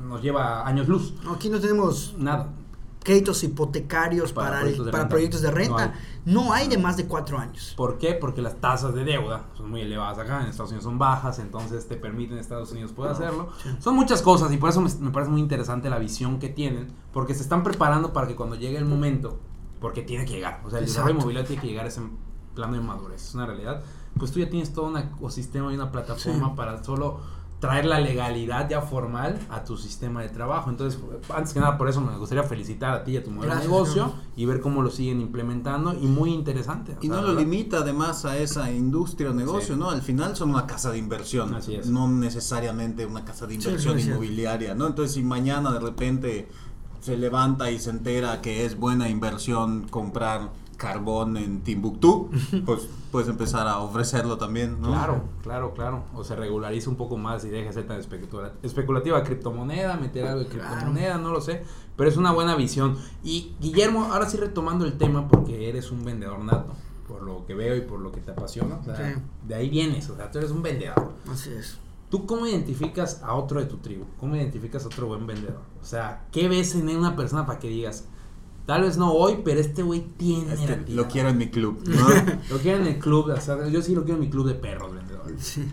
[0.07, 1.15] nos lleva años luz.
[1.25, 2.51] No, Aquí no tenemos Nada.
[3.03, 5.11] Créditos hipotecarios Para para, proyectos de para renta.
[5.15, 5.95] proyectos de renta.
[6.27, 6.69] No No hay.
[6.69, 7.73] de más de cuatro años.
[7.77, 8.13] ¿Por qué?
[8.15, 11.89] Porque las tasas de deuda son muy elevadas acá, en Estados Unidos son bajas, entonces
[11.89, 13.49] te permiten Estados Unidos poder hacerlo.
[13.63, 13.71] sí.
[13.81, 16.89] Son muchas cosas y por eso me, me parece muy interesante la visión que tienen,
[17.13, 19.39] porque se están preparando para que cuando llegue el momento,
[19.81, 21.21] porque tiene que llegar, o sea, el desarrollo Exacto.
[21.23, 22.03] inmobiliario tiene que llegar a ese
[22.55, 23.83] plano de madurez, es una realidad.
[24.19, 26.55] Pues tú ya tienes todo un ecosistema y una plataforma Sí.
[26.57, 27.21] para solo
[27.61, 30.71] traer la legalidad ya formal a tu sistema de trabajo.
[30.71, 30.99] Entonces,
[31.35, 33.61] antes que nada, por eso me gustaría felicitar a ti y a tu modelo de
[33.61, 36.97] negocio y ver cómo lo siguen implementando y muy interesante.
[37.03, 37.41] Y sea, no lo ¿verdad?
[37.43, 39.79] limita además a esa industria o negocio, Sí.
[39.81, 39.91] ¿no?
[39.91, 41.87] Al final son una casa de inversión, Así es.
[41.87, 44.09] no necesariamente una casa de inversión sí.
[44.09, 44.87] inmobiliaria, ¿no?
[44.87, 46.49] Entonces si mañana de repente
[47.01, 52.31] se levanta y se entera que es buena inversión comprar carbón en Timbuktu,
[52.65, 54.89] pues puedes empezar a ofrecerlo también, ¿no?
[54.89, 56.05] Claro, claro, claro.
[56.15, 59.23] O se regulariza un poco más y deja de ser tan especula- especulativa.
[59.23, 61.63] Criptomoneda, meter algo de criptomoneda, no lo sé.
[61.97, 62.97] Pero es una buena visión.
[63.23, 66.73] Y Guillermo, ahora sí retomando el tema, porque eres un vendedor nato,
[67.07, 68.77] por lo que veo y por lo que te apasiona.
[68.77, 69.21] O sea, Sí.
[69.47, 71.13] de ahí vienes, o sea, tú eres un vendedor.
[71.31, 71.77] Así es.
[72.09, 74.05] ¿Tú cómo identificas a otro de tu tribu?
[74.19, 75.61] ¿Cómo identificas a otro buen vendedor?
[75.81, 78.07] O sea, ¿qué ves en una persona para que digas,
[78.67, 81.09] tal vez no hoy, pero este güey tiene Este, la lo tira"?
[81.09, 82.09] quiero en mi club, ¿no?
[82.51, 84.55] Lo quiero en el club, o sea, yo sí lo quiero en mi club de
[84.55, 85.41] perros vendedores.
[85.43, 85.69] Sí.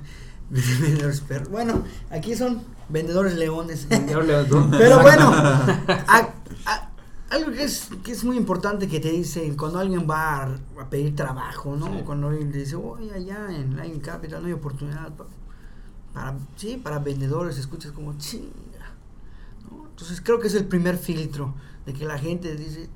[0.50, 1.50] Vendedores perros.
[1.50, 3.86] Bueno, aquí son vendedores leones.
[3.90, 6.30] Pero bueno, a-
[6.66, 6.90] a-
[7.30, 10.90] algo que es, que es muy importante que te dicen cuando alguien va a, a
[10.90, 11.88] pedir trabajo, ¿no?
[11.88, 12.02] Sí.
[12.06, 15.26] Cuando alguien te dice, oye, allá en Lion Capital no hay oportunidad pa-
[16.14, 18.94] para, sí, para vendedores, escuchas como chinga.
[19.70, 19.86] ¿no?
[19.90, 21.54] Entonces creo que es el primer filtro
[21.88, 22.90] de que la gente dice,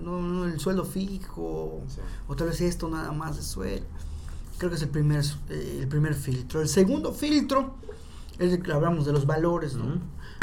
[0.00, 2.00] no, no, el sueldo fijo, Sí.
[2.28, 3.86] o tal vez esto nada más de sueldo.
[4.58, 6.60] Creo que es el primer, eh, el primer filtro.
[6.60, 7.74] El segundo filtro
[8.38, 9.98] es el que hablamos de los valores, ¿no?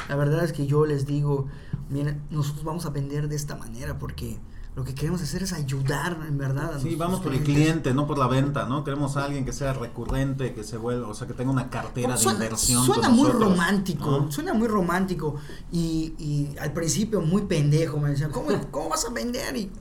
[0.10, 1.48] La verdad es que yo les digo,
[1.90, 4.40] miren, nosotros vamos a vender de esta manera porque
[4.76, 6.74] lo que queremos hacer es ayudar, en verdad.
[6.76, 8.84] a Sí, vamos por el cliente, no por la venta, ¿no?
[8.84, 12.14] Queremos a alguien que sea recurrente, que se vuelva, o sea, que tenga una cartera
[12.14, 12.86] de Suena, inversión.
[12.86, 14.32] suena muy nosotros, romántico, ¿no?
[14.32, 15.36] suena muy romántico
[15.72, 19.56] y, y al principio muy pendejo me decían, ¿cómo, cómo vas a vender?
[19.56, 19.72] Y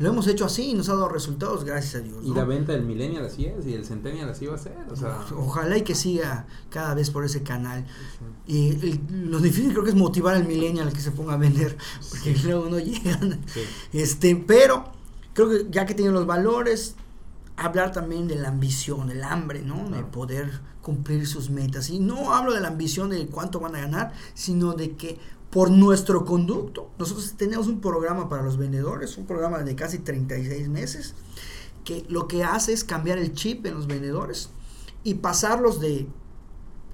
[0.00, 2.16] lo hemos hecho así y nos ha dado resultados, gracias a Dios.
[2.24, 4.74] Y la venta del millennial así es, y el centennial así va a ser.
[4.90, 7.86] O sea, Ojalá y que siga cada vez por ese canal.
[8.46, 11.76] Y el- lo difícil creo que es motivar al millennial que se ponga a vender,
[12.10, 13.40] porque luego no llegan.
[13.52, 13.60] Sí.
[13.92, 14.84] Este, pero
[15.34, 16.96] creo que ya que tienen los valores,
[17.56, 19.90] hablar también de la ambición, el hambre, ¿no?
[19.90, 21.90] De poder cumplir sus metas.
[21.90, 25.18] Y no hablo de la ambición de cuánto van a ganar, sino de que
[25.50, 30.68] por nuestro conducto, nosotros tenemos un programa para los vendedores, un programa de casi 36
[30.68, 31.14] meses,
[31.84, 34.50] que lo que hace es cambiar el chip en los vendedores
[35.02, 36.06] y pasarlos de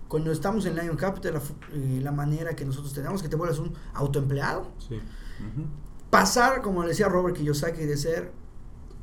[0.09, 1.41] cuando estamos en Lion Capital, la,
[1.73, 4.95] eh, la manera que nosotros tenemos, que te vuelves un autoempleado, sí.
[4.95, 5.67] Ujú.
[6.11, 8.33] pasar, como le decía Robert Kiyosaki, de ser,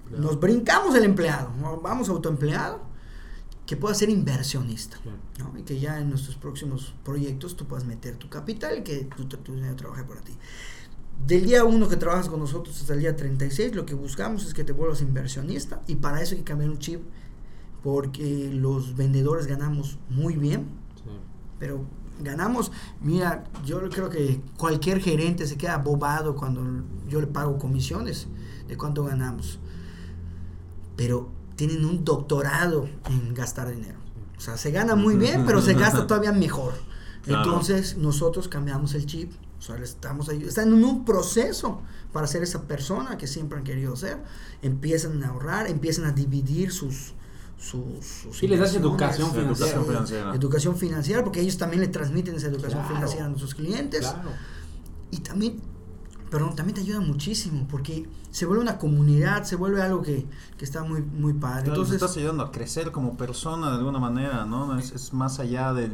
[0.10, 2.82] nos brincamos el empleado, vamos autoempleado,
[3.66, 4.98] que pueda ser inversionista.
[5.40, 5.58] ¿no?
[5.58, 9.26] y que ya en nuestros próximos proyectos tú puedas meter tu capital y que tu,
[9.26, 10.34] tu, tu dinero trabaje por ti.
[11.28, 14.54] Del día 1 que trabajas con nosotros hasta el día 36, lo que buscamos es
[14.54, 17.02] que te vuelvas inversionista y para eso hay que cambiar un chip
[17.84, 21.10] porque los vendedores ganamos muy bien, Sí.
[21.60, 21.84] pero
[22.22, 22.72] ganamos,
[23.02, 28.28] mira, yo creo que cualquier gerente se queda bobado cuando yo le pago comisiones
[28.68, 29.60] de cuánto ganamos.
[30.96, 34.00] Pero tienen un doctorado en gastar dinero.
[34.38, 36.74] O sea, se gana muy bien, pero se gasta todavía mejor.
[37.24, 37.44] Claro.
[37.44, 39.32] Entonces, nosotros cambiamos el chip.
[39.60, 43.64] O sea, estamos ahí, están en un proceso para ser esa persona que siempre han
[43.64, 44.18] querido ser.
[44.62, 47.14] Empiezan a ahorrar, empiezan a dividir sus
[47.58, 49.72] sus, sus Sí, les das educación Sí, financiera.
[49.72, 50.36] educación financiera.
[50.36, 52.94] educación financiera, porque ellos también le transmiten esa educación Claro.
[52.96, 54.02] financiera a nuestros clientes.
[54.02, 54.32] Claro.
[55.12, 55.62] Y también,
[56.34, 60.26] perdón, también te ayuda muchísimo, porque se vuelve una comunidad, se vuelve algo que,
[60.58, 61.66] que está muy, muy padre.
[61.66, 64.78] Claro, Entonces, te estás ayudando a crecer como persona de alguna manera, ¿no?
[64.80, 65.92] Es, es más allá del,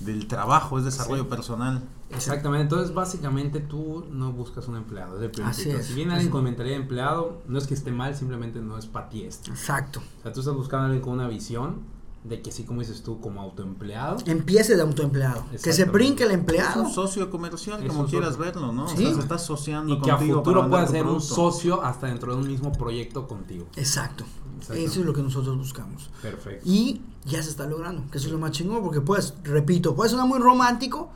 [0.00, 1.28] del trabajo, es desarrollo Sí.
[1.30, 1.82] personal.
[2.10, 5.78] Exactamente, entonces básicamente tú no buscas un empleado, es el Así principio.
[5.78, 5.86] es.
[5.86, 8.86] Si viene alguien con mentalidad de empleado, no es que esté mal, simplemente no es
[8.86, 9.50] para ti esto.
[9.52, 10.00] exacto.
[10.18, 11.82] O sea, tú estás buscando a alguien con una visión
[12.24, 14.18] de que sí, como dices tú, como autoempleado.
[14.26, 15.44] Empiece de autoempleado.
[15.62, 16.82] Que se brinque el Es empleado.
[16.82, 18.44] un socio comercial, Es como quieras socio.
[18.44, 18.88] verlo, ¿no?
[18.88, 19.04] Sí.
[19.04, 22.08] O sea, se está asociando Y que a contigo futuro pueda ser un socio hasta
[22.08, 23.66] dentro de un mismo proyecto contigo.
[23.76, 24.24] Exacto.
[24.72, 26.10] Eso es lo que nosotros buscamos.
[26.20, 26.68] Perfecto.
[26.68, 30.10] Y ya se está logrando, que eso es lo más chingón, porque pues, repito, puede
[30.10, 31.10] sonar muy romántico,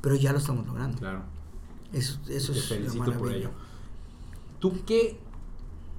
[0.00, 0.98] pero ya lo estamos logrando.
[0.98, 1.22] Claro.
[1.92, 3.50] Eso, eso Te es felicito por ello.
[4.58, 5.18] ¿Tú qué,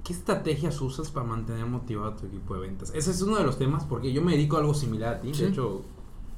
[0.04, 2.92] qué estrategias usas para mantener motivado a tu equipo de ventas?
[2.94, 5.32] Ese es uno de los temas porque yo me dedico a algo similar a ti.
[5.34, 5.42] Sí.
[5.44, 5.82] De hecho,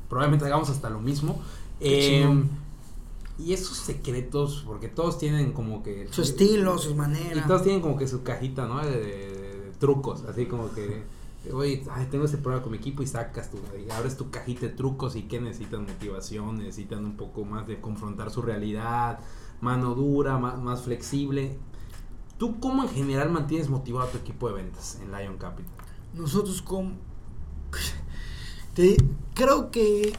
[0.09, 1.41] probablemente hagamos hasta lo mismo.
[1.81, 2.27] Eh,
[3.39, 6.07] y esos secretos, porque todos tienen como que...
[6.11, 7.47] Su estilo, sus Y maneras.
[7.49, 8.79] todos tienen como que su cajita, ¿no?
[8.85, 8.99] De, de-
[9.65, 11.03] de trucos, así como que...
[11.53, 14.63] Oye, ay, tengo este programa con mi equipo y sacas tu, y abres tu cajita
[14.63, 19.19] de trucos y que necesitan motivación, necesitan un poco más de confrontar su realidad,
[19.61, 21.59] mano dura, más, más flexible.
[22.39, 25.73] ¿Tú cómo en general mantienes motivado a tu equipo de ventas en Lion Capital?
[26.15, 26.93] Nosotros como...
[28.75, 28.97] Te,
[29.35, 30.13] creo que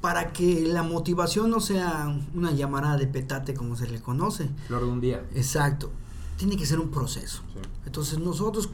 [0.00, 4.84] para que la motivación no sea una llamarada de petate como se le conoce, Flor
[4.84, 5.26] de un día.
[5.34, 5.90] exacto,
[6.36, 7.42] tiene que ser un proceso.
[7.52, 7.60] Sí.
[7.86, 8.70] Entonces nosotros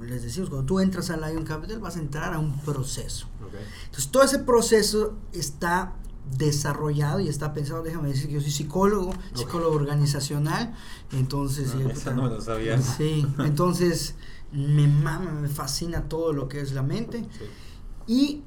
[0.00, 3.26] les decimos, cuando tú entras a Lion Capital vas a entrar a un proceso.
[3.86, 5.94] Entonces todo ese proceso está
[6.30, 10.74] desarrollado y está pensado, déjame decir que yo soy psicólogo, psicólogo organizacional,
[11.12, 11.74] entonces...
[11.74, 12.80] Ah, eh, esa no me lo sabía.
[12.96, 14.14] Sí, entonces
[14.52, 17.44] me mama, me fascina todo lo que es la mente Sí.
[18.06, 18.42] y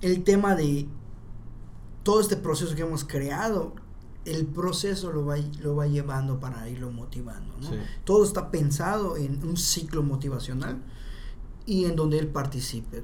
[0.00, 0.86] el tema de
[2.02, 3.74] todo este proceso que hemos creado,
[4.24, 7.54] el proceso lo va, lo va llevando para irlo motivando.
[7.60, 7.68] ¿no?
[7.68, 7.76] Sí.
[8.04, 10.82] Todo está pensado en un ciclo motivacional
[11.66, 13.02] y en donde él participe.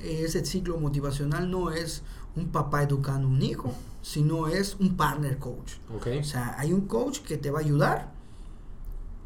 [0.00, 2.02] Ese ciclo motivacional no es
[2.36, 5.74] un papá educando a un hijo, sino es un partner coach.
[5.94, 6.08] Ok.
[6.20, 8.12] O sea, hay un coach que te va a ayudar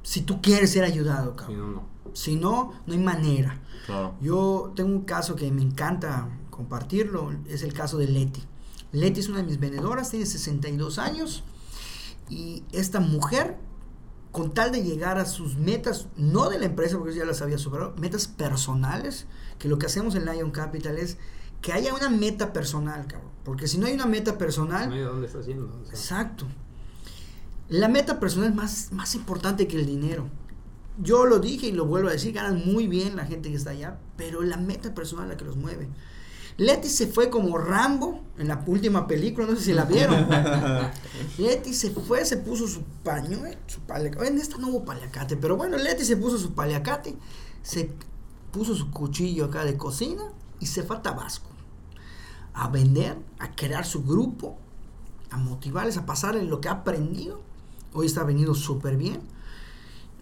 [0.03, 1.59] si tú quieres ser ayudado, Si cabrón.
[1.59, 1.97] no, no.
[2.15, 3.61] Si no, no hay manera.
[3.87, 4.15] Claro.
[4.21, 8.43] Yo tengo un caso que me encanta compartirlo, es el caso de Leti.
[8.93, 11.43] Leti es una de mis vendedoras, tiene 62 años
[12.29, 13.57] Y esta mujer,
[14.33, 17.59] con tal de llegar a sus metas, no de la empresa, porque ya las había
[17.59, 19.27] superado, metas personales,
[19.59, 21.19] que lo que hacemos en Lion Capital es
[21.61, 23.31] que haya una meta personal, cabrón.
[23.45, 24.89] Porque si no hay una meta personal...
[24.89, 25.67] No hay de dónde estás yendo.
[25.67, 25.95] o sea.
[25.95, 26.47] Exacto.
[27.69, 30.29] La meta personal es más, más importante que el dinero.
[30.99, 33.71] Yo lo dije y lo vuelvo a decir, ganan muy bien la gente que está
[33.71, 35.89] allá, pero la meta personal es la que los mueve.
[36.59, 40.27] Leti se fue como Rambo en la última película, no sé si la vieron.
[41.39, 44.27] Leti se fue, se puso su paño, su paliacate.
[44.27, 47.15] En esta no hubo paliacate, pero bueno, Leti se puso su paliacate,
[47.63, 47.91] se
[48.53, 50.23] puso su cuchillo acá de cocina
[50.61, 51.57] y se fue a Tabasco
[52.57, 54.57] a vender, a crear su grupo,
[55.31, 57.43] a motivarles, a pasar en lo que ha aprendido.
[57.93, 59.21] Hoy está venido súper bien.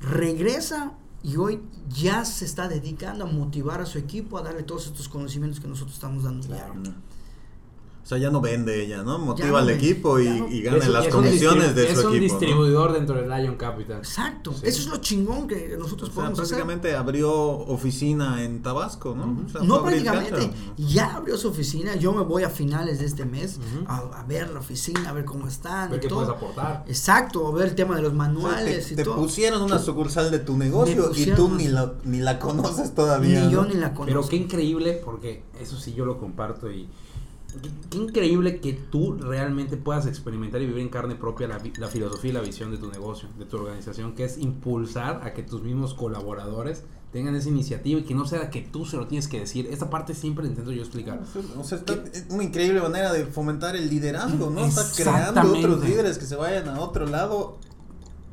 [0.01, 4.87] Regresa y hoy ya se está dedicando a motivar a su equipo, a darle todos
[4.87, 6.47] estos conocimientos que nosotros estamos dando.
[6.49, 6.75] Claro.
[8.05, 9.19] O sea, ya no vende ella, ¿no?
[9.19, 11.75] Motiva no al vende, equipo y, no- y gana Es un- las es un comisiones
[11.75, 12.35] de Es su un equipo.
[12.35, 12.39] ¿no?
[12.41, 13.97] distribuidor dentro del Lion Capital.
[13.97, 14.61] Exacto, Sí.
[14.65, 16.49] eso es lo chingón que nosotros O sea, podemos hacer.
[16.59, 19.45] prácticamente abrió oficina en Tabasco, ¿no?
[19.47, 23.25] O sea, No prácticamente, ya abrió su oficina, yo me voy a finales de este
[23.25, 26.25] mes a, a ver la oficina, a ver cómo están Ver y qué todo.
[26.27, 26.85] puedes aportar.
[26.87, 29.17] Exacto, a ver el tema de los O sea, manuales te, y te todo.
[29.17, 33.41] pusieron una sucursal de tu negocio y tú ni la, ni la conoces todavía.
[33.47, 34.05] Ni yo ni la conozco.
[34.05, 36.87] Pero qué increíble, porque eso sí yo lo comparto y
[37.93, 42.35] increíble que tú realmente puedas experimentar y vivir en carne propia la, la filosofía y
[42.35, 45.95] la visión de tu negocio, de tu organización, que es impulsar a que tus mismos
[45.95, 49.69] colaboradores tengan esa iniciativa y que no sea que tú se lo tienes que decir.
[49.71, 51.23] Esta parte siempre intento yo explicar.
[51.57, 54.65] O sea, está, es una increíble manera de fomentar el liderazgo, ¿no?
[54.65, 57.59] Está creando otros líderes que se vayan a otro lado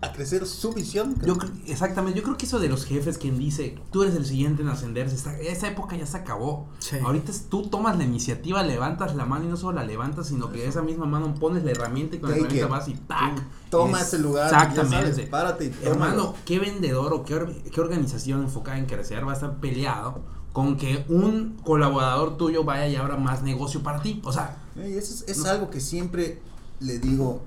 [0.04, 1.16] a crecer su visión.
[1.26, 1.38] Yo
[1.68, 4.70] exactamente, yo creo que eso de los jefes quien dice, tú eres el siguiente en
[4.70, 6.68] ascenderse, está- esa época ya se acabó.
[6.80, 6.98] Sí.
[7.04, 10.52] Ahorita es, tú tomas la iniciativa, levantas la mano y no solo la levantas, sino
[10.52, 12.72] que esa misma mano pones la herramienta y con la herramienta it.
[12.72, 13.44] vas y ¡tac!
[13.70, 15.12] Toma Es- ese lugar, ya Exactamente.
[15.14, 15.86] sabes, párate y.
[15.86, 20.22] Hermano, qué vendedor o qué, or- qué organización enfocada en crecer va a estar peleado
[20.52, 24.20] con que un colaborador tuyo vaya y abra más negocio para ti.
[24.26, 26.42] O sea, Y eso es, es algo que siempre
[26.80, 27.44] le digo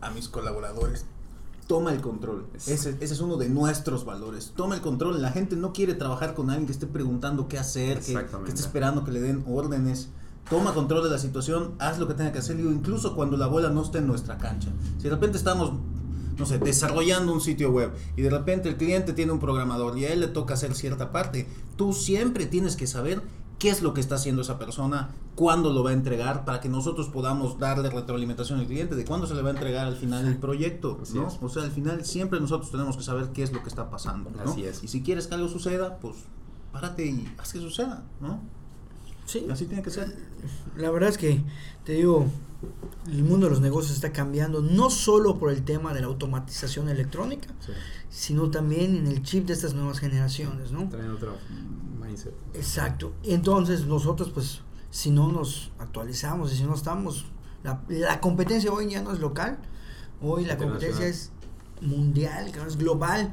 [0.00, 1.04] a mis colaboradores.
[1.66, 2.46] Toma el control.
[2.54, 4.52] Es- Ese, ese es uno de nuestros valores.
[4.54, 5.20] Toma el control.
[5.22, 8.12] La gente no quiere trabajar con alguien que esté preguntando qué hacer, que,
[8.48, 10.08] esté esperando que le den órdenes.
[10.50, 13.70] Toma control de la situación, haz lo que tenga que hacer, incluso cuando la bola
[13.70, 14.68] no esté en nuestra cancha.
[14.98, 15.72] Si de repente estamos,
[16.36, 20.04] no sé, desarrollando un sitio web y de repente el cliente tiene un programador y
[20.04, 21.46] a él le toca hacer cierta parte,
[21.76, 23.22] tú siempre tienes que saber
[23.58, 26.68] qué es lo que está haciendo esa persona, cuándo lo va a entregar, para que
[26.68, 30.26] nosotros podamos darle retroalimentación al cliente de cuándo se le va a entregar al final
[30.26, 31.28] el proyecto, Así ¿no?
[31.28, 31.38] es.
[31.40, 34.30] O sea, al final siempre nosotros tenemos que saber qué es lo que está pasando,
[34.30, 34.50] ¿no?
[34.50, 34.82] Así es.
[34.82, 36.16] Y si quieres que algo suceda, pues
[36.72, 38.40] párate y haz que suceda, ¿no?
[39.26, 40.14] Sí, así tiene que ser.
[40.76, 41.42] la verdad es que,
[41.84, 42.26] te digo,
[43.10, 46.88] el mundo de los negocios está cambiando, no solo por el tema de la automatización
[46.88, 47.48] electrónica,
[48.10, 50.88] sino también en el chip de estas nuevas generaciones, ¿no?
[50.88, 51.36] traen otro
[52.14, 52.34] mindset.
[52.54, 53.12] Exacto.
[53.22, 57.26] Entonces nosotros, pues, si no nos actualizamos y si no estamos,
[57.62, 59.58] la, la competencia hoy ya no es local,
[60.22, 61.30] hoy la competencia es
[61.80, 63.32] mundial, es global,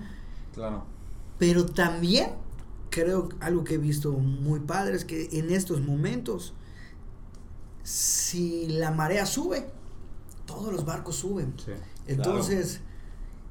[0.53, 0.83] Claro.
[1.37, 2.31] pero también
[2.89, 6.53] creo algo que he visto muy padre es que en estos momentos,
[7.83, 9.67] si la marea sube,
[10.45, 11.53] todos los barcos suben.
[11.63, 11.71] Sí.
[12.07, 12.81] Entonces,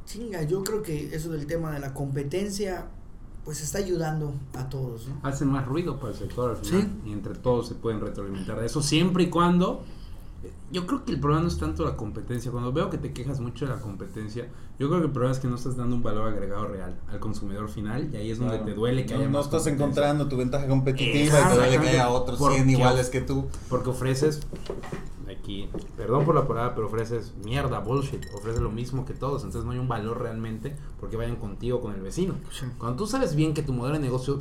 [0.04, 2.88] chinga, yo creo que eso del tema de la competencia,
[3.44, 5.16] pues está ayudando a todos, ¿no?
[5.28, 7.10] hacen más ruido para el sector al final Sí.
[7.10, 9.82] y entre todos se pueden retroalimentar de eso siempre y cuando
[10.72, 13.40] yo creo que el problema no es tanto la competencia cuando veo que te quejas
[13.40, 14.48] mucho de la competencia
[14.78, 17.20] yo creo que el problema es que no estás dando un valor agregado real al
[17.20, 18.70] consumidor final y ahí es donde Claro.
[18.70, 21.80] te duele que no, haya no más estás encontrando tu ventaja competitiva y te duele
[21.80, 23.48] que haya otros Porque 100 iguales que tú.
[23.68, 24.40] porque ofreces
[25.30, 29.64] aquí perdón por la palabra pero ofreces mierda bullshit ofreces lo mismo que todos entonces
[29.66, 32.66] no hay un valor realmente porque vayan contigo con el vecino Sí.
[32.78, 34.38] cuando tú sabes bien que tu modelo de negocio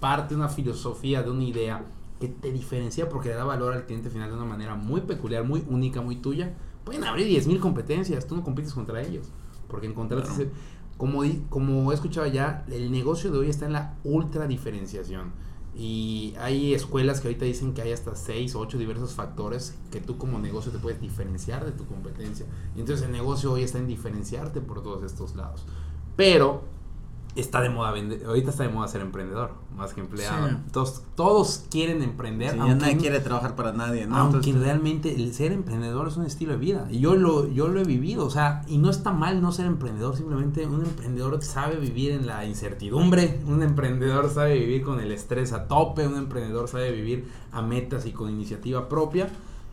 [0.00, 1.84] parte de una filosofía, de una idea
[2.22, 5.44] que te diferencia porque le da valor al cliente final de una manera muy peculiar,
[5.44, 6.54] muy única, muy tuya,
[6.84, 9.26] pueden abrir 10.000 competencias, tú no compites contra ellos.
[9.68, 10.42] Porque encontraste Claro.
[10.44, 10.52] ese-
[10.96, 15.32] como, como he escuchado ya, el negocio de hoy está en la ultra diferenciación.
[15.74, 20.00] Y hay escuelas que ahorita dicen que hay hasta 6 o 8 diversos factores que
[20.00, 22.46] tú como negocio te puedes diferenciar de tu competencia.
[22.76, 25.64] Y entonces el negocio hoy está en diferenciarte por todos estos lados.
[26.14, 26.62] Pero
[27.34, 30.48] está de moda vender, ahorita está de moda ser emprendedor, más que empleado.
[30.48, 30.54] Sí.
[30.70, 34.16] Todos, todos quieren emprender, Sí, aunque, nadie quiere trabajar para nadie, ¿no?
[34.16, 36.86] aunque Entonces, realmente el ser emprendedor es un estilo de vida.
[36.90, 39.66] Y yo lo, yo lo he vivido, o sea, y no está mal no ser
[39.66, 45.10] emprendedor, simplemente un emprendedor sabe vivir en la incertidumbre, un emprendedor sabe vivir con el
[45.10, 49.28] estrés a tope, un emprendedor sabe vivir a metas y con iniciativa propia.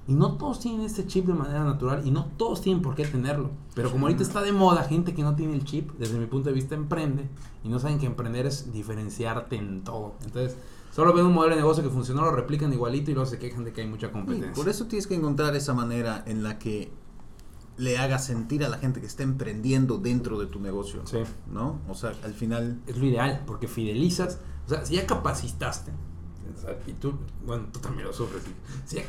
[0.10, 3.06] Y no todos tienen este chip de manera natural y no todos tienen por qué
[3.06, 3.52] tenerlo.
[3.76, 6.50] Pero como ahorita está de moda, gente que no tiene el chip, desde mi punto
[6.50, 7.30] de vista, emprende.
[7.64, 10.16] Y no saben que emprender es diferenciarte en todo.
[10.26, 10.58] Entonces,
[10.92, 13.64] solo ven un modelo de negocio que funcionó, lo replican igualito y luego se quejan
[13.64, 14.54] de que hay mucha competencia.
[14.54, 16.92] Por eso tienes que encontrar esa manera en la que
[17.78, 21.04] le hagas sentir a la gente que está emprendiendo dentro de tu negocio.
[21.06, 21.20] Sí.
[21.54, 21.82] ¿No?
[21.88, 22.80] O sea, al final.
[22.88, 24.40] Es lo ideal, porque fidelizas.
[24.66, 25.92] O sea, si ya capacitaste,
[26.56, 27.14] o sea, y tú,
[27.46, 28.44] bueno, tú también lo sufres.
[28.86, 29.06] Si ya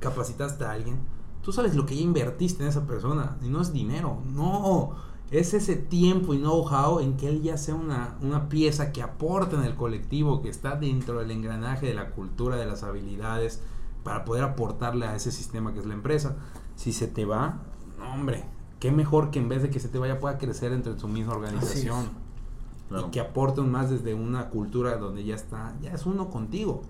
[0.00, 0.98] capacitaste a alguien,
[1.42, 3.36] tú sabes lo que ya invertiste en esa persona.
[3.42, 4.96] Y no es dinero, no.
[5.30, 9.56] Es ese tiempo y know-how en que él ya sea una, una pieza que aporta
[9.56, 13.62] en el colectivo, que está dentro del engranaje de la cultura, de las habilidades,
[14.04, 16.36] para poder aportarle a ese sistema que es la empresa.
[16.76, 17.62] Si se te va,
[17.98, 18.44] no, hombre,
[18.78, 21.32] qué mejor que en vez de que se te vaya pueda crecer entre tu misma
[21.32, 22.21] organización
[22.92, 23.08] Claro.
[23.08, 26.82] y que aporten más desde una cultura donde ya está, ya es uno contigo.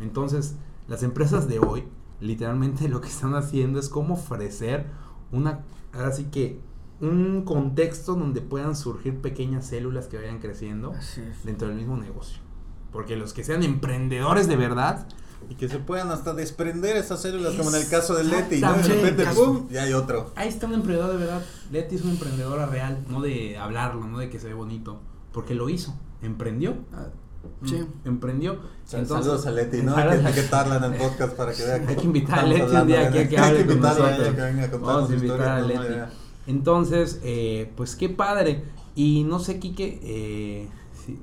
[0.00, 1.84] Entonces, las empresas de hoy,
[2.20, 4.86] literalmente lo que están haciendo es como ofrecer
[5.32, 6.60] una, ahora sí que,
[6.98, 12.38] un contexto donde puedan surgir pequeñas células que vayan creciendo Así dentro del mismo negocio.
[12.90, 15.06] Porque los que sean emprendedores de verdad,
[15.50, 18.72] Y que se puedan hasta desprender esas células, como en el caso de Leti, ¿no?
[18.72, 19.68] De repente, ¡pum!
[19.68, 20.32] Ya hay otro.
[20.34, 21.44] ahí está un emprendedor de verdad.
[21.70, 25.02] Leti es una emprendedora real, no de hablarlo, no de que se ve bonito,
[25.36, 26.74] porque lo hizo, emprendió.
[26.92, 27.06] Ah,
[27.64, 27.76] Sí.
[28.04, 28.56] Emprendió.
[28.84, 29.94] Saludos a Leti, ¿no?
[29.94, 32.74] Hay que a- etiquetarla en el podcast para que vea Hay que invitar a Leti
[32.74, 34.70] un día aquí a que hable Hay que con invitarla a ella que venga a
[34.72, 35.94] contarnos Vamos invitar a no, Leti.
[36.48, 38.64] Entonces, eh, pues qué padre.
[38.96, 40.68] Y no sé, Quique, eh,
[41.04, 41.20] si-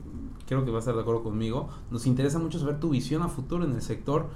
[0.48, 1.68] creo que vas a estar de acuerdo conmigo.
[1.92, 4.28] Nos interesa mucho saber tu visión a futuro en el sector,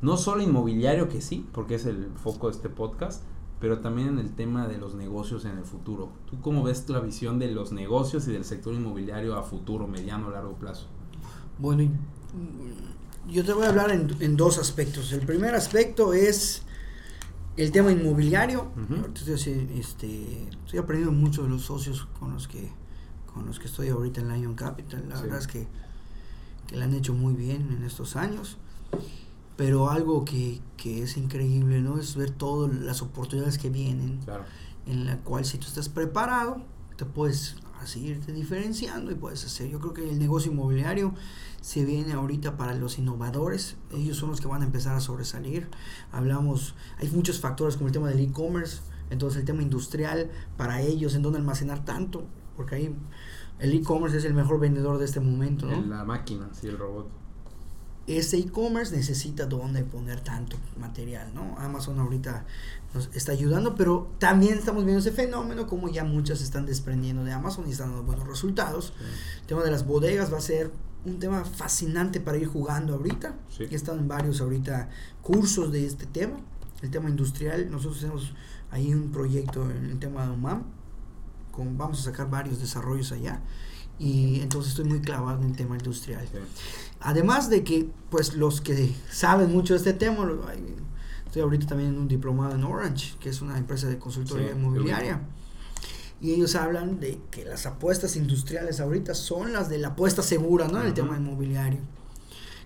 [0.00, 3.22] no solo inmobiliario, que sí, porque es el foco de este podcast,
[3.60, 6.10] pero también en el tema de los negocios en el futuro.
[6.30, 10.28] ¿Tú cómo ves la visión de los negocios y del sector inmobiliario a futuro, mediano
[10.28, 10.86] o largo plazo?
[11.58, 15.12] Bueno, mm, yo te voy a hablar en, en dos aspectos.
[15.12, 16.62] El primer aspecto es
[17.56, 18.70] el tema inmobiliario.
[18.84, 19.00] Ujú.
[19.00, 22.70] Ahorita estoy, este, estoy aprendiendo mucho de los socios con los que
[23.34, 25.04] con los que estoy ahorita en Lion Capital.
[25.08, 25.22] La Sí.
[25.24, 25.66] verdad es que,
[26.66, 28.56] que la han hecho muy bien en estos años.
[29.58, 31.98] Pero algo que, que es increíble, ¿no?
[31.98, 34.44] Es ver todas las oportunidades que vienen Claro.
[34.86, 36.62] en la cual si tú estás preparado,
[36.96, 39.68] te puedes así irte diferenciando y puedes hacer.
[39.68, 41.12] Yo creo que el negocio inmobiliario
[41.60, 45.68] se viene ahorita para los innovadores, ellos son los que van a empezar a sobresalir.
[46.12, 51.14] Hablamos, hay muchos factores como el tema del e-commerce, entonces el tema industrial para ellos,
[51.16, 52.24] en dónde almacenar tanto,
[52.56, 52.96] porque ahí
[53.58, 55.82] el e-commerce es el mejor vendedor de este momento, ¿no?
[55.82, 57.08] La máquina, sí, el robot.
[58.08, 61.56] Ese e-commerce necesita dónde poner tanto material, ¿no?
[61.58, 62.46] Amazon ahorita
[62.94, 67.22] nos está ayudando, pero también estamos viendo ese fenómeno como ya muchas se están desprendiendo
[67.22, 68.94] de Amazon y están dando buenos resultados.
[69.42, 70.72] El tema de las bodegas va a ser
[71.04, 73.34] un tema fascinante para ir jugando ahorita.
[73.54, 73.66] Sí.
[73.70, 74.88] Ya están varios ahorita
[75.20, 76.40] cursos de este tema.
[76.80, 78.32] El tema industrial, nosotros tenemos
[78.70, 80.62] ahí un proyecto en el tema de UMAM,
[81.50, 83.40] con, vamos a sacar varios desarrollos allá.
[83.98, 86.24] Y entonces estoy muy clavado en el tema industrial.
[86.30, 86.38] Sí.
[87.00, 90.28] Además de que, pues, los que saben mucho de este tema,
[91.26, 94.58] estoy ahorita también en un diplomado en Orange, que es una empresa de consultoría Sí,
[94.58, 95.20] inmobiliaria.
[96.20, 100.66] Y ellos hablan de que las apuestas industriales ahorita son las de la apuesta segura,
[100.66, 100.80] ¿no?
[100.80, 101.80] En el tema inmobiliario.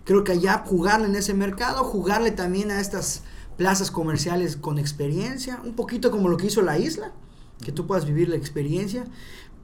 [0.05, 3.23] Creo que allá jugarle en ese mercado, jugarle también a estas
[3.57, 7.13] plazas comerciales con experiencia, un poquito como lo que hizo la isla,
[7.63, 9.05] que tú puedas vivir la experiencia,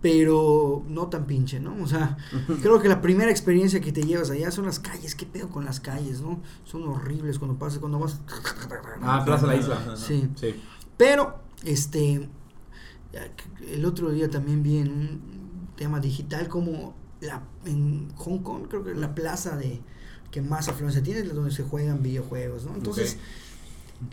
[0.00, 1.76] pero no tan pinche, ¿no?
[1.82, 2.16] O sea,
[2.62, 5.64] creo que la primera experiencia que te llevas allá son las calles, ¿qué pedo con
[5.64, 6.40] las calles, no?
[6.64, 8.20] Son horribles cuando pasas, cuando vas...
[9.02, 9.96] Ah, Plaza La Isla.
[9.96, 10.28] Sí.
[10.36, 10.54] Sí.
[10.96, 12.28] Pero, este,
[13.66, 18.84] el otro día también vi en un tema digital como la, en Hong Kong, creo
[18.84, 19.80] que la plaza de
[20.30, 22.74] que más afluencia tiene es donde se juegan videojuegos, ¿no?
[22.74, 23.16] Entonces,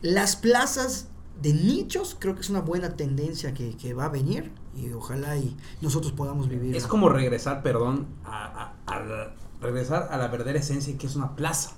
[0.02, 1.10] las plazas
[1.42, 5.38] de nichos creo que es una buena tendencia que, que va a venir y ojalá
[5.38, 6.76] y nosotros podamos vivir.
[6.76, 11.16] Es como regresar, perdón, a, a- a la- regresar a la verdadera esencia que es
[11.16, 11.72] una plaza.